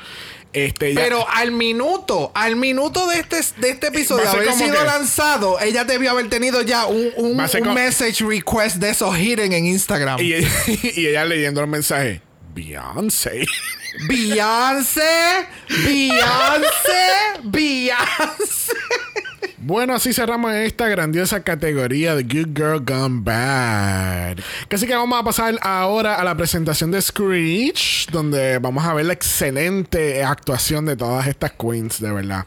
[0.53, 4.55] Este, Pero al minuto, al minuto de este, de este episodio Va a ser haber
[4.55, 9.17] sido que- lanzado, ella debió haber tenido ya un, un- como- message request de esos
[9.19, 10.21] hidden en Instagram.
[10.21, 10.49] y, ella,
[10.95, 12.21] y ella leyendo los mensajes.
[12.55, 13.47] Beyoncé.
[14.09, 17.09] Beyoncé, Beyoncé,
[17.45, 18.73] Beyoncé.
[19.69, 24.39] Bueno, así cerramos esta grandiosa categoría de Good Girl Gone Bad.
[24.73, 29.05] Así que vamos a pasar ahora a la presentación de Screech, donde vamos a ver
[29.05, 32.47] la excelente actuación de todas estas queens, de verdad.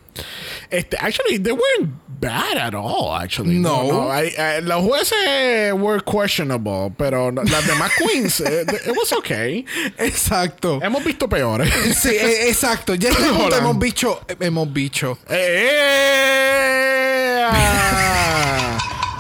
[0.71, 3.59] Este, actually, they weren't bad at all, actually.
[3.59, 4.09] No.
[4.11, 9.63] I- I- los jueces were questionable, pero no- las demás queens, eh, it was okay.
[9.99, 10.79] Exacto.
[10.81, 11.71] Hemos visto peores.
[11.99, 12.95] Sí, eh, exacto.
[12.95, 15.19] Ya este punto hemos bicho, hemos bicho.
[15.29, 17.09] ¡Eh!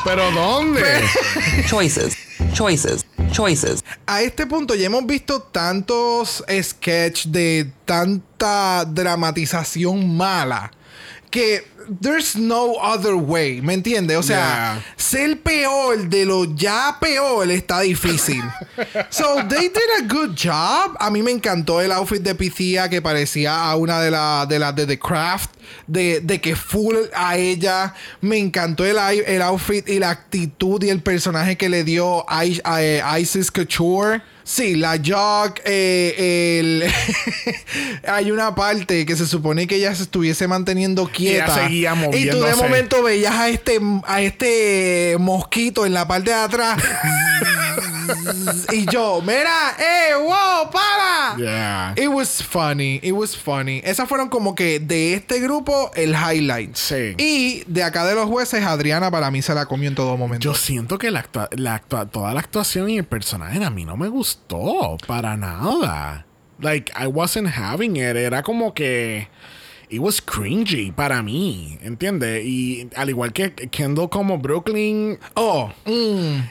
[0.03, 0.83] ¿Pero dónde?
[1.67, 2.17] Choices.
[2.53, 3.05] Choices.
[3.31, 3.83] Choices.
[4.05, 10.71] A este punto ya hemos visto tantos sketch de tanta dramatización mala
[11.29, 11.65] que
[12.01, 14.17] there's no other way, ¿me entiendes?
[14.17, 14.83] O sea, Yeah.
[14.97, 18.41] ser peor de lo ya peor está difícil.
[19.09, 20.95] so they did a good job.
[20.99, 24.59] A mí me encantó el outfit de Pythia que parecía a una de las de
[24.59, 25.51] las de The Craft.
[25.87, 30.83] De, de que full a ella me encantó el, i- el outfit y la actitud
[30.83, 34.21] y el personaje que le dio I- eh, Isis Couture.
[34.43, 36.83] Sí, la jog, eh, el...
[38.09, 41.55] hay una parte que se supone que ella se estuviese manteniendo quieta.
[41.55, 46.37] seguía y tú de momento veías a este, a este mosquito en la parte de
[46.37, 46.81] atrás.
[48.73, 51.35] y yo, mira, eh, wow, para.
[51.37, 51.93] Yeah.
[51.97, 53.81] It was funny, it was funny.
[53.83, 56.75] Esas fueron como que de este grupo el highlight.
[56.75, 57.15] Sí.
[57.17, 60.43] Y de acá de los jueces, Adriana para mí se la comió en todo momento.
[60.43, 63.85] Yo siento que la actua- la actua- toda la actuación y el personaje a mí
[63.85, 66.25] no me gustó para nada.
[66.59, 68.15] Like, I wasn't having it.
[68.15, 69.27] Era como que.
[69.93, 72.45] It was cringy para mí, ¿entiendes?
[72.45, 75.19] Y al igual que Kendall como Brooklyn.
[75.33, 75.89] oh, mm,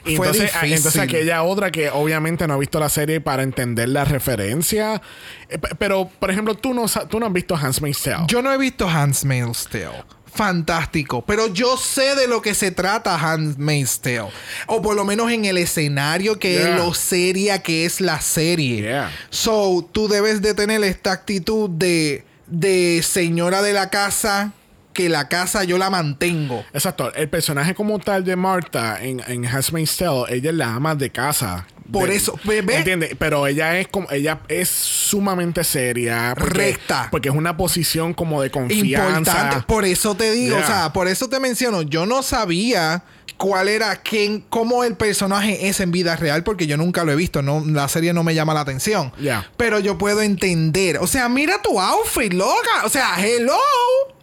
[0.05, 0.73] y fue entonces, difícil.
[0.73, 5.01] entonces aquella otra que obviamente no ha visto la serie para entender la referencia.
[5.49, 8.25] Eh, Pero, por ejemplo, tú no, tú no has visto Handmaid's Tale.
[8.27, 10.03] Yo no he visto Handmaid's Tale.
[10.33, 11.23] Fantástico.
[11.25, 14.29] Pero yo sé de lo que se trata Handmaid's Tale.
[14.67, 16.69] O por lo menos en el escenario que Yeah.
[16.69, 18.81] es lo seria que es la serie.
[18.81, 19.11] Yeah.
[19.29, 24.51] So, tú debes de tener esta actitud de, de señora de la casa,
[24.93, 26.63] que la casa yo la mantengo.
[26.73, 27.11] Exacto.
[27.13, 31.09] El personaje como tal de Marta en, en Handmaid's Tale, ella es la ama de
[31.09, 31.65] casa.
[31.91, 32.59] Por De- eso, ve.
[32.59, 33.15] ¿Entiendes?
[33.19, 36.33] Pero ella es como, ella es sumamente seria.
[36.37, 37.07] porque- Recta.
[37.11, 39.17] Porque es una posición como de confianza.
[39.17, 39.65] Importante.
[39.67, 40.63] Por eso te digo, Yeah.
[40.63, 41.81] o sea, por eso te menciono.
[41.81, 43.03] Yo no sabía
[43.37, 47.15] cuál era, quién, cómo el personaje es en vida real, porque yo nunca lo he
[47.15, 47.41] visto.
[47.41, 49.11] No, la serie no me llama la atención.
[49.19, 49.49] Yeah.
[49.57, 50.97] Pero yo puedo entender.
[50.99, 52.85] O sea, mira tu outfit, loca.
[52.85, 53.57] O sea, hello.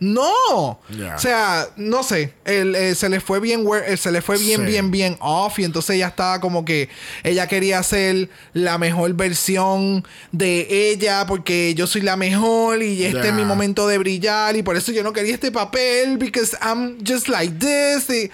[0.01, 0.81] No.
[0.91, 1.17] Yeah.
[1.17, 2.35] O sea, no sé.
[2.45, 4.67] El, eh, se le fue bien, eh, se le fue bien, Sí.
[4.67, 5.59] bien, bien off.
[5.59, 6.89] Y entonces ella estaba como que
[7.25, 13.19] ella quería ser la mejor versión de ella porque yo soy la mejor y este
[13.19, 13.29] Yeah.
[13.29, 16.99] es mi momento de brillar y por eso yo no quería este papel because I'm
[17.07, 18.09] just like this.
[18.11, 18.31] Y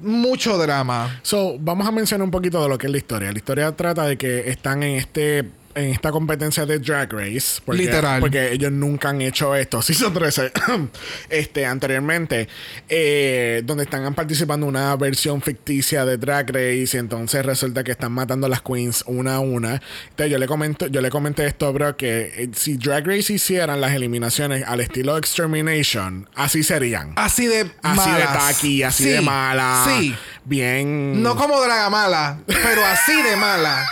[0.00, 1.20] mucho drama.
[1.22, 3.32] So, vamos a mencionar un poquito de lo que es la historia.
[3.32, 7.60] La historia trata de que están en este en esta competencia de Drag Race.
[7.64, 8.20] Porque, Literal.
[8.20, 9.82] Porque ellos nunca han hecho esto.
[9.86, 10.52] Season 13,
[11.30, 12.48] este, anteriormente.
[12.88, 16.90] eh, donde están participando en una versión ficticia de Drag Race.
[16.94, 19.80] Y entonces resulta que están matando a las queens una a una.
[20.10, 23.80] Entonces yo le comento, yo le comenté esto, bro, que eh, si Drag Race hicieran
[23.80, 27.12] las eliminaciones al estilo Extermination, así serían.
[27.16, 29.84] Así de Así de taqui, así Sí, de mala.
[29.86, 30.14] Sí.
[30.44, 31.22] Bien.
[31.22, 33.86] No como Dragamala, pero así de mala.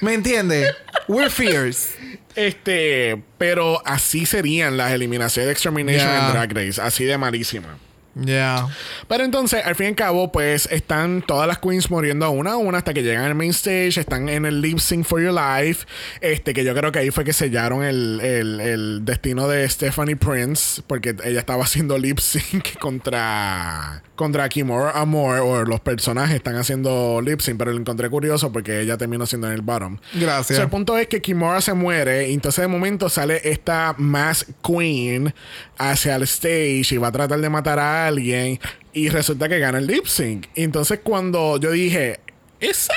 [0.00, 0.74] ¿Me entiendes?
[1.08, 1.90] We're fierce.
[2.36, 6.26] Este, pero así serían las eliminaciones de Extermination Yeah.
[6.26, 7.76] en Drag Race, así de malísima.
[8.14, 8.66] Yeah.
[9.08, 12.56] Pero entonces, al fin y al cabo, pues están todas las queens muriendo una a
[12.56, 13.98] una hasta que llegan al main stage.
[14.00, 15.86] Están en el lip sync for your life.
[16.20, 20.16] Este, que yo creo que ahí fue que sellaron el, el- el destino de Stephanie
[20.16, 20.82] Prince.
[20.86, 25.38] Porque ella estaba haciendo lip sync contra, contra Kimora Amor.
[25.40, 27.58] O los personajes están haciendo lip sync.
[27.58, 29.98] Pero lo encontré curioso porque ella terminó siendo en el bottom.
[30.14, 30.58] Gracias.
[30.58, 35.32] El punto es que Kimura se muere y entonces de momento sale esta Mask Queen
[35.78, 38.60] hacia el stage y va a tratar de matar a alguien
[38.92, 40.46] y resulta que gana el lip sync.
[40.54, 42.20] Entonces cuando yo dije,
[42.60, 42.94] esa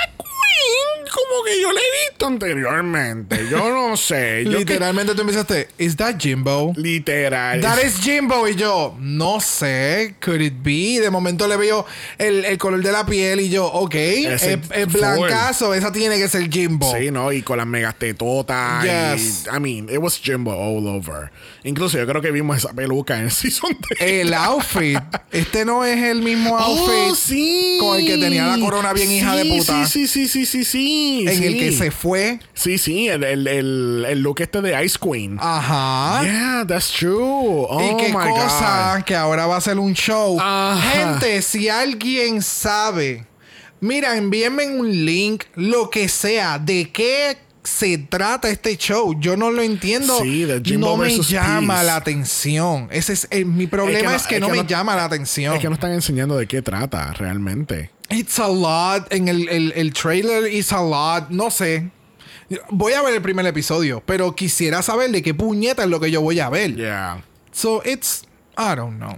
[1.12, 5.68] como que yo la he visto anteriormente, yo no sé, yo que- Literalmente tú empezaste,
[5.78, 6.74] ¿Is that Jimbo?
[6.76, 7.62] literal.
[7.62, 8.48] That is Jimbo.
[8.48, 11.00] Y yo, no sé, could it be?
[11.02, 11.86] De momento le veo
[12.18, 16.28] el, el color de la piel y yo, ok, es, es blancazo, esa tiene que
[16.28, 16.92] ser Jimbo.
[16.98, 17.32] Sí, ¿no?
[17.32, 18.84] Y con las megas tetotas.
[18.84, 19.46] Yes.
[19.46, 21.32] y- I mean, it was Jimbo all over.
[21.64, 24.02] Incluso yo creo que vimos esa peluca en el season 3.
[24.02, 24.98] El outfit,
[25.32, 27.78] este no es el mismo outfit Oh, sí.
[27.80, 29.86] con el que tenía la corona bien hija de puta.
[29.88, 31.26] Sí, sí, sí, sí, sí.
[31.28, 31.46] en sí.
[31.46, 32.40] el que se fue.
[32.54, 35.38] Sí, sí, el, el, el, el look este de Ice Queen.
[35.42, 36.22] Ajá.
[36.24, 37.66] Yeah, that's true.
[37.68, 39.04] Oh y qué my cosa God.
[39.06, 40.38] que ahora va a ser un show.
[40.40, 40.80] Ajá.
[40.92, 43.26] Gente, si alguien sabe,
[43.80, 49.18] mira, envíenme un link, lo que sea, de qué se trata este show.
[49.20, 50.20] Yo no lo entiendo.
[50.22, 50.46] Sí,
[50.78, 51.86] no me llama Peace.
[51.86, 52.88] la atención.
[52.92, 55.56] Ese es eh, mi problema es que no, es que me no- llama la atención.
[55.56, 57.90] Es que no están enseñando de qué trata realmente.
[58.10, 59.12] It's a lot.
[59.12, 61.30] En el, el, el trailer is a lot.
[61.30, 61.90] No sé.
[62.70, 66.12] Voy a ver el primer episodio, pero quisiera saber de qué puñeta es lo que
[66.12, 66.76] yo voy a ver.
[66.76, 68.24] Yeah, So it's
[68.58, 69.18] I don't know.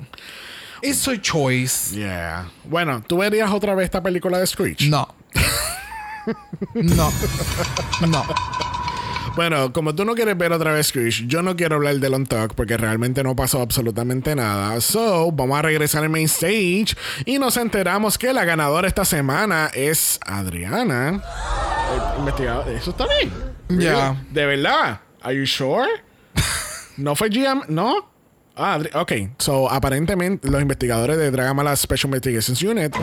[0.82, 1.94] It's a choice.
[1.96, 2.50] yeah.
[2.64, 4.88] Bueno, ¿tú verías otra vez esta película de Screech?
[4.90, 5.08] No.
[6.76, 7.12] no.
[8.08, 8.24] No.
[9.36, 12.26] Bueno, como tú no quieres ver otra vez Screech, yo no quiero hablar del On
[12.26, 14.80] Talk porque realmente no pasó absolutamente nada.
[14.80, 19.70] So, vamos a regresar al main stage y nos enteramos que la ganadora esta semana
[19.74, 21.22] es Adriana.
[21.22, 23.34] Eh, Investigador, eso está bien.
[23.82, 24.24] Ya.
[24.32, 25.02] ¿De verdad?
[25.22, 25.90] ¿Are you sure?
[26.98, 27.64] ¿No fue GM?
[27.68, 28.10] ¿No?
[28.56, 29.34] Ah, Adri- ok.
[29.38, 32.96] So, aparentemente, los investigadores de Dragamala Special Investigations Unit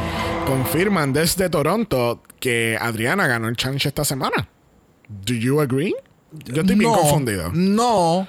[0.46, 4.48] confirman desde Toronto que Adriana ganó el challenge esta semana.
[5.26, 5.94] Do you agree?
[6.44, 7.50] Yo estoy bien No, confundido.
[7.52, 8.26] No,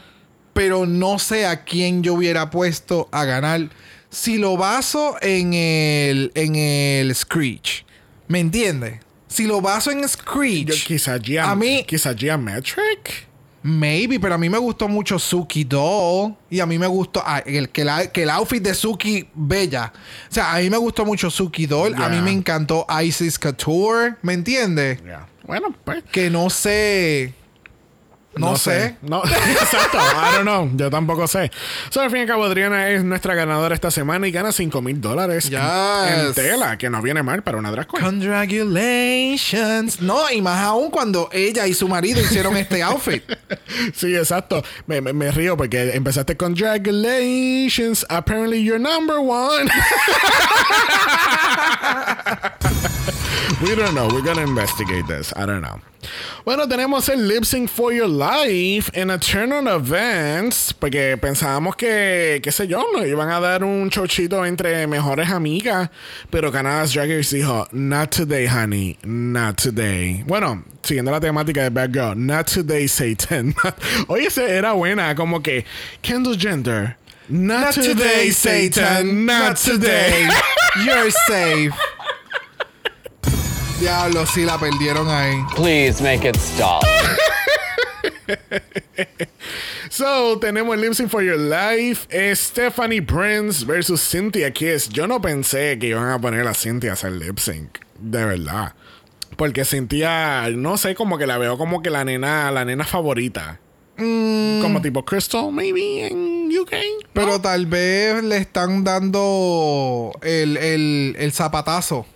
[0.53, 3.69] pero no sé a quién yo hubiera puesto a ganar
[4.09, 7.85] si lo baso en el en el Screech.
[8.27, 8.99] ¿Me entiendes?
[9.27, 13.27] Si lo baso en Screech, Yo, quizá Gia, a mí quizá Geometric.
[13.65, 16.35] Maybe, pero a mí me gustó mucho Suki Doll.
[16.49, 19.93] Y a mí me gustó ah, el, que, la- que el outfit de Suki, bella.
[20.29, 21.95] O sea, a mí me gustó mucho Suki Doll.
[21.95, 24.15] A mí me encantó Isis Couture.
[24.21, 25.01] ¿Me entiendes?
[25.01, 25.27] Yeah.
[25.47, 26.03] Bueno, pues.
[26.11, 27.33] Que no sé.
[28.35, 28.95] No, sé.
[29.01, 29.97] No, exacto.
[29.99, 30.69] I don't know.
[30.75, 31.51] Yo tampoco sé.
[31.89, 34.81] So, al fin y al cabo, Adriana es nuestra ganadora esta semana y gana 5
[34.81, 36.35] mil dólares en- en Yes.
[36.35, 38.03] tela, que no viene mal para una drag queen.
[38.03, 40.01] Congratulations.
[40.01, 43.23] No, y más aún cuando ella y su marido hicieron este outfit.
[43.95, 44.63] Sí, exacto.
[44.87, 48.05] Me, me- me río porque empezaste con Congratulations.
[48.09, 49.69] Apparently you're number one.
[53.61, 54.07] We don't know.
[54.07, 55.33] We're gonna investigate this.
[55.35, 55.79] I don't know.
[56.45, 60.73] Bueno, tenemos el Lip Sync for Your Life en a turn on events.
[60.73, 65.89] Porque pensábamos que, qué sé yo, nos iban a dar un chochito entre mejores amigas.
[66.29, 68.97] Pero Canada's Drag Race dijo, Not today, honey.
[69.03, 70.23] Not today.
[70.27, 73.55] Bueno, siguiendo la temática de Bad Girl, Not today, Satan.
[74.07, 75.15] Oye, era buena.
[75.15, 75.65] Como que,
[76.01, 76.97] Kendall Gender.
[77.29, 79.25] Not, today, Satan.
[79.25, 80.27] Not today.
[80.85, 81.73] You're safe.
[83.83, 85.43] Diablo, sí la perdieron ahí.
[85.57, 86.81] Please make it stop.
[89.89, 92.07] So, tenemos el Lip Sync for Your Life.
[92.09, 94.87] Es Stephanie Prince versus Cynthia Kiss.
[94.87, 97.79] Yo no pensé que iban a poner a Cynthia a hacer lip sync.
[97.99, 98.73] De verdad.
[99.35, 103.59] Porque Cynthia, no sé, como que la veo como que la nena, la nena favorita.
[103.97, 106.71] Como tipo Crystal, maybe, en UK.
[106.71, 107.09] ¿no?
[107.13, 112.07] Pero tal vez le están dando el, el, el zapatazo.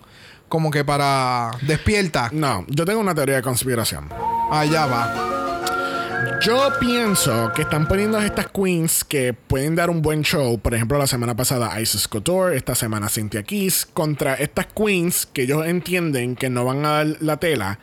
[0.48, 2.30] Como que para despierta.
[2.32, 4.10] No, yo tengo una teoría de conspiración.
[4.52, 5.28] Allá va.
[6.42, 10.60] Yo pienso que están poniendo a estas queens que pueden dar un buen show.
[10.60, 15.44] Por ejemplo, la semana pasada Isis Couture, esta semana Cynthia Kiss, contra estas queens que
[15.44, 17.80] ellos entienden que no van a dar la tela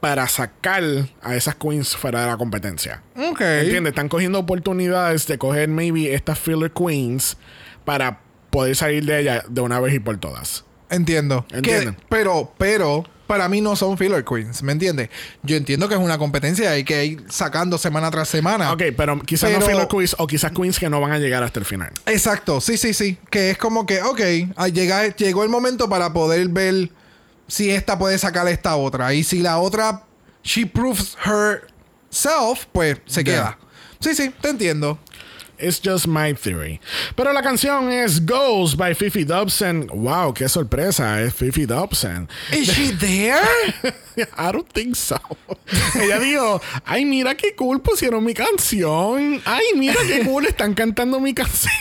[0.00, 0.82] para sacar
[1.22, 3.02] a esas queens fuera de la competencia.
[3.16, 3.40] Ok.
[3.40, 3.90] ¿Entiendes?
[3.90, 7.36] Están cogiendo oportunidades de coger maybe estas filler queens
[7.84, 10.64] para poder salir de ella de una vez y por todas.
[10.90, 11.46] Entiendo.
[11.52, 11.94] Entienden.
[11.94, 15.08] Que- pero, pero, para mí no son filler queens, ¿me entiendes?
[15.44, 18.72] Yo entiendo que es una competencia y hay que ir sacando semana tras semana.
[18.72, 21.60] Ok, pero quizás no filler queens o quizás queens que no van a llegar hasta
[21.60, 21.92] el final.
[22.06, 23.18] Exacto, sí, sí, sí.
[23.30, 24.20] Que es como que, ok,
[24.56, 26.90] ah, llega, llegó el momento para poder ver
[27.46, 29.14] si esta puede sacar a esta otra.
[29.14, 30.02] Y si la otra,
[30.42, 33.58] she proves herself, pues se queda.
[34.00, 34.98] Sí, sí, te entiendo.
[35.60, 36.80] It's just my theory.
[37.16, 39.88] Pero la canción es Ghost by Fifi Dobson.
[39.92, 42.28] Wow, qué sorpresa, es Fifi Dobson.
[42.52, 43.44] Is she there?
[44.36, 45.18] I don't think so.
[45.94, 49.42] Ella dijo, ay, mira qué cool pusieron mi canción.
[49.44, 51.72] Ay, mira qué cool están cantando mi canción.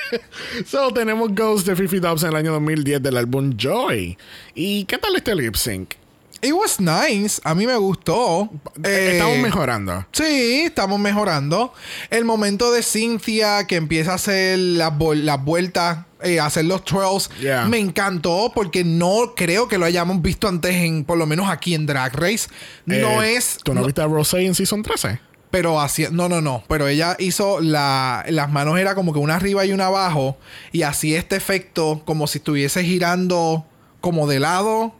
[0.66, 4.16] so, tenemos Ghost de Fifi Dobson en el año 2010 del álbum Joy.
[4.54, 5.94] ¿Y qué tal este lip sync?
[6.42, 7.40] It was nice.
[7.44, 8.50] A mí me gustó.
[8.84, 10.06] Eh, Estamos mejorando.
[10.12, 11.72] Sí, estamos mejorando.
[12.10, 14.96] El momento de Cynthia que empieza a hacer las,
[15.44, 17.66] vueltas, eh, a hacer los twirls, Yeah.
[17.66, 21.74] me encantó porque no creo que lo hayamos visto antes en, por lo menos aquí
[21.74, 22.48] en Drag Race.
[22.84, 25.20] No Eh, es, ¿Tú no, no- viste a Rosé en Season 13?
[25.48, 29.36] pero hacía, no, no, no, pero ella hizo la, las manos era como que una
[29.36, 30.36] arriba y una abajo
[30.70, 33.64] y hacía este efecto como si estuviese girando
[34.02, 34.92] como de lado.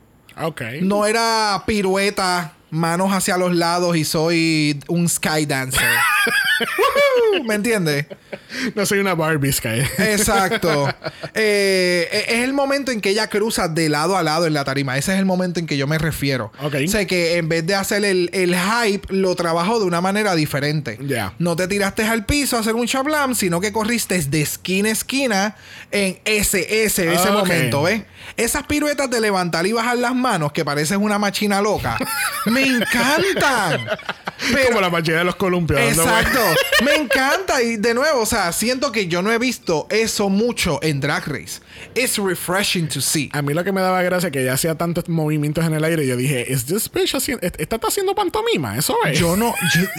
[0.82, 5.82] No era pirueta, manos hacia los lados y soy un sky dancer.
[7.44, 8.06] ¿Me entiendes?
[8.74, 9.80] No soy una Barbie Sky.
[9.98, 10.88] Exacto.
[11.38, 14.64] Eh, e- es el momento en que ella cruza de lado a lado en la
[14.64, 14.96] tarima.
[14.96, 16.50] Ese es el momento en que yo me refiero.
[16.62, 16.76] Ok.
[16.86, 20.34] O sea, que en vez de hacer el, el hype, lo trabajo de una manera
[20.34, 20.98] diferente.
[21.02, 21.34] Ya.
[21.38, 24.92] No te tiraste al piso a hacer un shablam, sino que corriste de esquina a
[24.92, 25.56] esquina
[25.90, 28.02] en ese, ese, ese momento, ¿ves?
[28.36, 31.98] Esas piruetas de levantar y bajar las manos, que pareces una machina loca,
[32.46, 33.86] me encantan.
[34.52, 35.80] Pero, Como la mayoría de los columpios.
[35.80, 36.40] Exacto.
[36.84, 37.62] Me encanta.
[37.62, 41.26] Y de nuevo, o sea, siento que yo no he visto eso mucho en Drag
[41.26, 41.60] Race.
[41.94, 43.28] It's refreshing to see.
[43.32, 45.84] A mí lo que me daba gracia es que ella hacía tantos movimientos en el
[45.84, 46.04] aire.
[46.04, 48.76] Y yo dije, ¿es this bitch haciendo, esta está haciendo pantomima?
[48.76, 49.18] Eso es.
[49.18, 49.54] Yo no.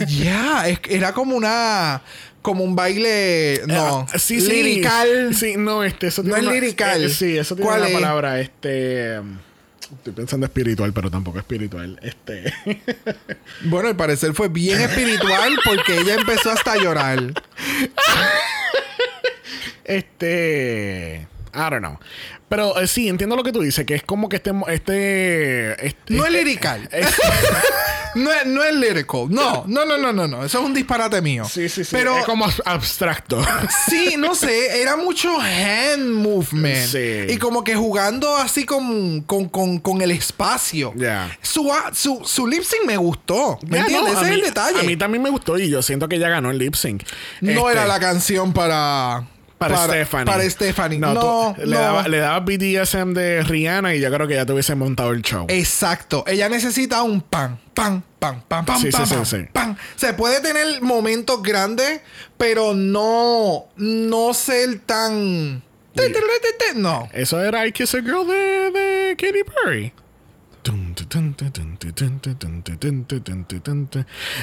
[0.08, 2.02] Ya, es- era como una.
[2.42, 3.62] Como un baile.
[3.68, 4.08] No.
[4.14, 4.48] Ah, sí, sí.
[4.50, 5.36] Lirical.
[5.36, 7.04] Sí, no, este, eso No tiene es una- lirical.
[7.04, 7.94] eh, sí, eso tiene ¿Cuál una es?
[7.94, 9.20] palabra, este.
[9.94, 12.00] Estoy pensando espiritual, pero tampoco espiritual.
[12.02, 12.54] Este.
[13.64, 17.34] Bueno, al parecer fue bien espiritual porque ella empezó hasta a llorar.
[19.84, 21.28] este.
[21.54, 22.00] I don't know.
[22.50, 24.52] Pero eh, sí, entiendo lo que tú dices, que es como que este.
[24.70, 26.88] este, este- No es lirical.
[26.92, 27.08] es-
[28.16, 29.28] No es, no es lyrical.
[29.30, 30.44] No, no, no, no, no, no.
[30.44, 31.46] Eso es un disparate mío.
[31.46, 31.92] sí, sí, sí.
[31.92, 33.40] Pero es como ab- abstracto.
[33.90, 36.88] Sí, no sé, era mucho hand movement.
[36.88, 37.26] Sí.
[37.34, 40.94] Y como que jugando así con, con, con, con el espacio.
[40.96, 41.38] Ya.
[41.42, 43.60] Su, su, su lip sync me gustó.
[43.68, 44.14] ¿Me Ya, entiendes?
[44.14, 44.80] no, Ese es el detalle.
[44.80, 47.04] A mí también me gustó y yo siento que ella ganó el lip sync.
[47.42, 49.28] no Este, era la canción para.
[49.58, 50.26] Para, Stephanie.
[50.26, 51.00] Para Stephanie.
[51.00, 51.56] No, No, no.
[51.56, 54.76] tú- le, daba, le daba BDSM de Rihanna y yo creo que ya te hubiese
[54.76, 55.46] montado el show.
[55.50, 56.24] Exacto.
[56.28, 59.38] Ella necesita un pan, pan, pan, pan, pan, Sí, sí, pan, sí, pan, sí.
[59.52, 59.78] pan.
[59.96, 62.02] Se puede tener momentos grandes,
[62.38, 65.64] pero no, no ser tan.
[66.76, 67.10] No.
[67.12, 68.36] Eso era I Kiss a Girl de,
[68.72, 69.94] de Katy Perry.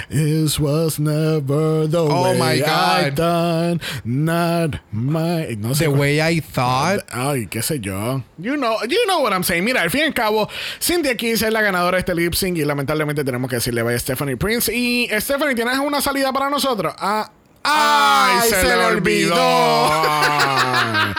[0.09, 3.15] This was never the Oh way my I God.
[3.15, 5.55] done, not my.
[5.59, 7.01] No sé The cuál- way I thought.
[7.13, 8.23] Ay, qué sé yo.
[8.39, 9.65] You know, you know what I'm saying.
[9.65, 10.49] Mira, al fin y al cabo,
[10.81, 13.97] Cindy Keys es la ganadora de este lip sync y lamentablemente tenemos que decirle vaya
[13.97, 14.73] a Stephanie Prince.
[14.75, 16.95] Y Stephanie, ¿tienes una salida para nosotros?
[16.99, 17.31] Ah,
[17.67, 19.35] Ay, se le olvidó.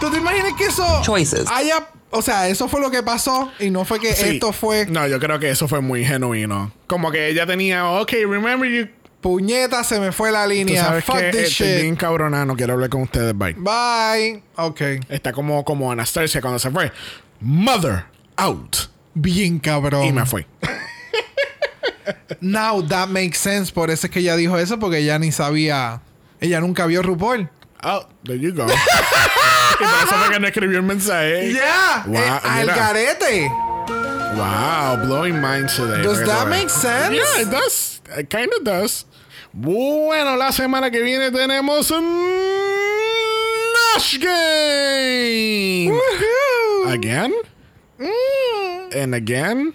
[0.00, 1.46] ¿Tú te imaginas que eso Choices.
[1.50, 1.86] haya...
[2.10, 4.28] O sea, eso fue lo que pasó y no fue que Sí.
[4.34, 6.72] esto fue No, yo creo que eso fue muy genuino.
[6.86, 8.88] Como que ella tenía, ok, remember you.
[9.20, 10.84] puñeta, se me fue la Tú línea.
[10.84, 11.82] sabes Fuck que this shit.
[11.82, 13.54] bien cabrona, no quiero hablar con ustedes, bye.
[13.54, 14.42] Bye.
[14.56, 14.80] Ok.
[15.08, 16.92] Está como, como Anastasia cuando se fue.
[17.40, 18.04] Mother
[18.36, 18.76] out.
[19.14, 20.04] Bien cabrón.
[20.06, 20.46] Y me fui.
[22.40, 23.72] Now that makes sense.
[23.72, 26.00] Por eso es que ella dijo eso, porque ella ni sabía.
[26.40, 27.48] Ella nunca vio RuPaul.
[27.82, 28.66] Oh, there you go.
[29.80, 31.52] y por eso fue que no escribió el mensaje.
[31.52, 32.04] Yeah.
[32.06, 33.48] Wow, eh, al garete.
[34.36, 36.02] Wow, blowing minds today.
[36.02, 37.14] Does that make sense?
[37.14, 38.00] Yeah, it does.
[38.18, 39.04] It kind of does.
[39.52, 42.04] Bueno, la semana que viene tenemos un
[43.94, 45.90] Nash Game.
[45.90, 46.92] Woohoo.
[46.92, 47.32] Again?
[47.98, 48.94] Mm.
[48.94, 49.74] And again?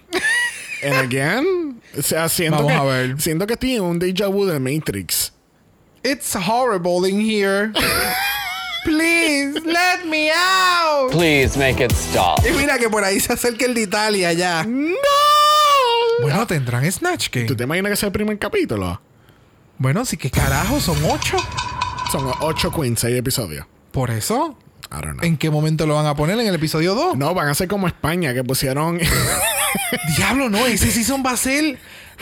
[0.84, 1.82] And again?
[1.98, 3.16] O sea, siento Vamos que, a ver.
[3.20, 5.32] siento que estoy en un déjà vu de Matrix.
[6.04, 7.74] It's horrible in here.
[8.84, 11.12] Please, let me out.
[11.12, 12.40] Please make it stop.
[12.46, 14.64] Y mira que por ahí se acerca el de Italia ya.
[14.64, 14.96] ¡No!
[16.22, 17.48] Bueno, tendrán Snatch Game.
[17.48, 19.02] ¿Tú te imaginas que es el primer capítulo?
[19.78, 21.38] Bueno, sí que carajo, son ocho.
[22.12, 23.66] Son ocho queens, seis episodios.
[23.92, 24.58] Por eso.
[24.92, 25.26] I don't know.
[25.26, 26.38] ¿En qué momento lo van a poner?
[26.40, 27.18] ¿En el episodio 2?
[27.18, 29.00] No, van a ser como España, que pusieron.
[30.18, 30.66] Diablo, no.
[30.66, 31.80] Ese season va a ser...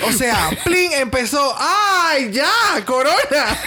[0.07, 1.55] O sea, Plin empezó...
[1.57, 2.51] ¡Ay, ya!
[2.85, 3.57] ¡Corona!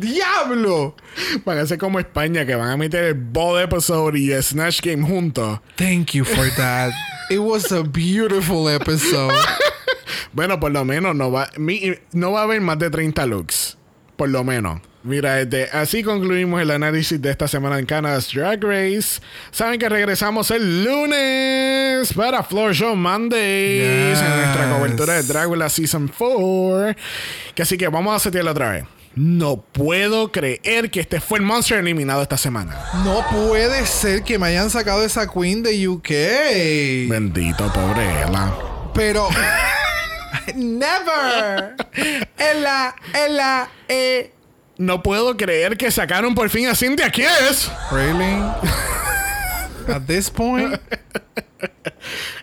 [0.00, 0.96] ¡Diablo!
[1.44, 4.80] van a ser como España, que van a meter el Ball Episode y el Snatch
[4.82, 5.60] Game juntos.
[5.76, 6.92] Thank you for that.
[7.30, 9.34] It was a beautiful episode.
[10.32, 13.76] Bueno, por lo menos no va, mi- no va a haber más de 30 looks.
[14.16, 14.80] Por lo menos.
[15.02, 19.20] Mira, este, así concluimos el análisis de esta semana en Canada's Drag Race.
[19.50, 26.06] Saben que regresamos el lunes para Floor Show Mondays en nuestra cobertura de Dragula Season
[26.16, 26.94] 4.
[27.54, 28.84] Que así que vamos a setearlo otra vez.
[29.16, 32.78] No puedo creer que este fue el monster eliminado esta semana.
[33.04, 36.10] No puede ser que me hayan sacado esa queen de UK.
[37.10, 38.54] Bendito, pobre Ella.
[38.94, 39.28] Pero...
[40.54, 41.74] Never.
[42.38, 44.32] Ella, ella, eh.
[44.78, 47.70] No puedo creer que sacaron por fin a Cynthia Kiss.
[47.90, 48.40] Really?
[49.88, 50.80] At this point?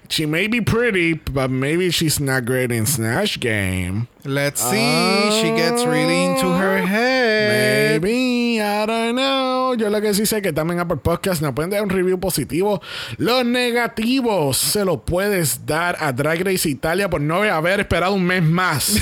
[0.10, 4.08] She may be pretty, but maybe she's not great in Snatch Game.
[4.24, 5.42] Let's see.
[5.42, 8.02] She gets really into her head.
[8.02, 9.74] Maybe, I don't know.
[9.76, 12.82] Yo lo que sí sé que también Apple Podcast nos pueden dar un review positivo.
[13.18, 18.26] Los negativos se lo puedes dar a Drag Race Italia por no haber esperado un
[18.26, 19.02] mes más.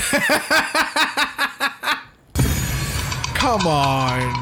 [3.40, 4.32] Come on.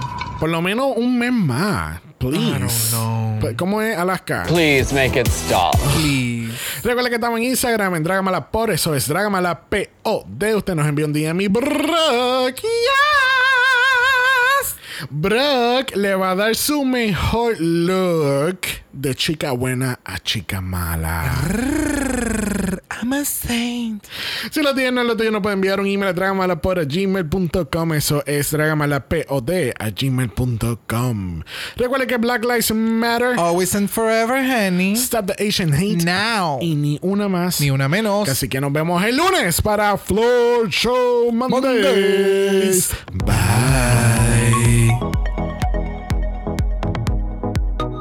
[0.40, 2.00] por lo menos un mes más.
[2.30, 2.56] Please.
[2.56, 3.38] I don't know.
[3.40, 4.44] Pues, ¿Cómo es Alaska?
[4.46, 5.76] Please make it stop.
[5.96, 6.54] Please.
[6.82, 10.54] Recuerda que estamos en Instagram, en Dragamala por eso es Dragamala P-O-D.
[10.54, 12.60] Usted nos envió un DM y Brock.
[12.62, 12.64] Yes.
[15.10, 18.60] Brock le va a dar su mejor look
[18.92, 21.32] de chica buena a chica mala.
[22.90, 24.04] I'm a saint.
[24.50, 27.92] Si lo tienen, lo tuyo no puede enviar un email a dragamala por gmail.com.
[27.94, 31.42] Eso es dragamalapod a gmail.com.
[31.76, 33.38] Recuerda que Black Lives Matter.
[33.38, 34.94] Always and forever, honey.
[34.96, 36.04] Stop the Asian hate.
[36.04, 36.58] Now.
[36.60, 37.60] Y ni una más.
[37.60, 38.28] Ni una menos.
[38.28, 42.90] Así que nos vemos el lunes para Floor Show Mondays.
[43.12, 44.03] Bye.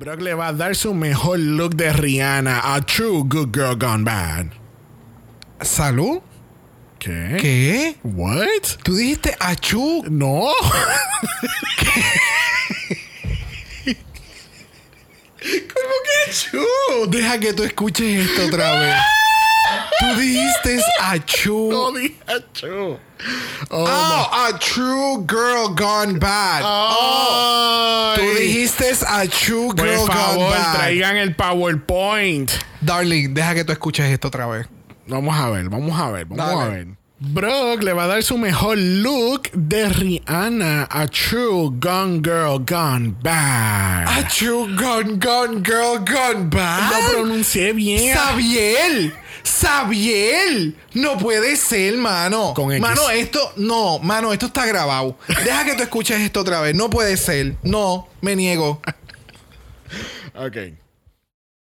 [0.00, 4.02] Brock le va a dar su mejor look de Rihanna a True Good Girl Gone
[4.02, 4.46] Bad.
[5.60, 6.22] ¿Salud?
[6.98, 7.36] ¿Qué?
[7.38, 7.96] ¿Qué?
[8.02, 8.78] What?
[8.82, 10.02] ¿Tú dijiste achú?
[10.08, 10.54] No.
[15.44, 17.06] ¿Cómo que True?
[17.08, 18.96] Deja que tú escuches esto otra vez.
[20.00, 21.68] Tú dijiste achú.
[21.70, 22.16] No dije.
[22.72, 22.98] Oh,
[23.70, 26.62] Oh, a true girl gone bad.
[26.64, 28.16] Ay.
[28.16, 30.74] Tú dijiste a true Por girl favor, gone bad.
[30.76, 32.50] traigan el PowerPoint.
[32.80, 34.66] Darling, deja que tú escuches esto otra vez.
[35.06, 36.62] Vamos a ver, vamos a ver, vamos Dale.
[36.62, 36.86] a ver.
[37.22, 43.14] Brock le va a dar su mejor look de Rihanna a True Gone Girl Gone
[43.22, 44.08] Bad.
[44.08, 46.90] A true gone gone girl gone bad.
[46.90, 48.14] Lo pronuncié bien.
[48.16, 49.12] Sabiel.
[49.50, 50.76] Sabiel.
[50.94, 52.54] No puede ser, mano.
[52.54, 52.80] Con X.
[52.80, 53.52] Mano, esto.
[53.56, 55.16] No, mano, esto está grabado.
[55.44, 56.74] Deja que tú escuches esto otra vez.
[56.74, 57.56] No puede ser.
[57.62, 58.80] No, me niego.
[60.36, 60.56] Ok.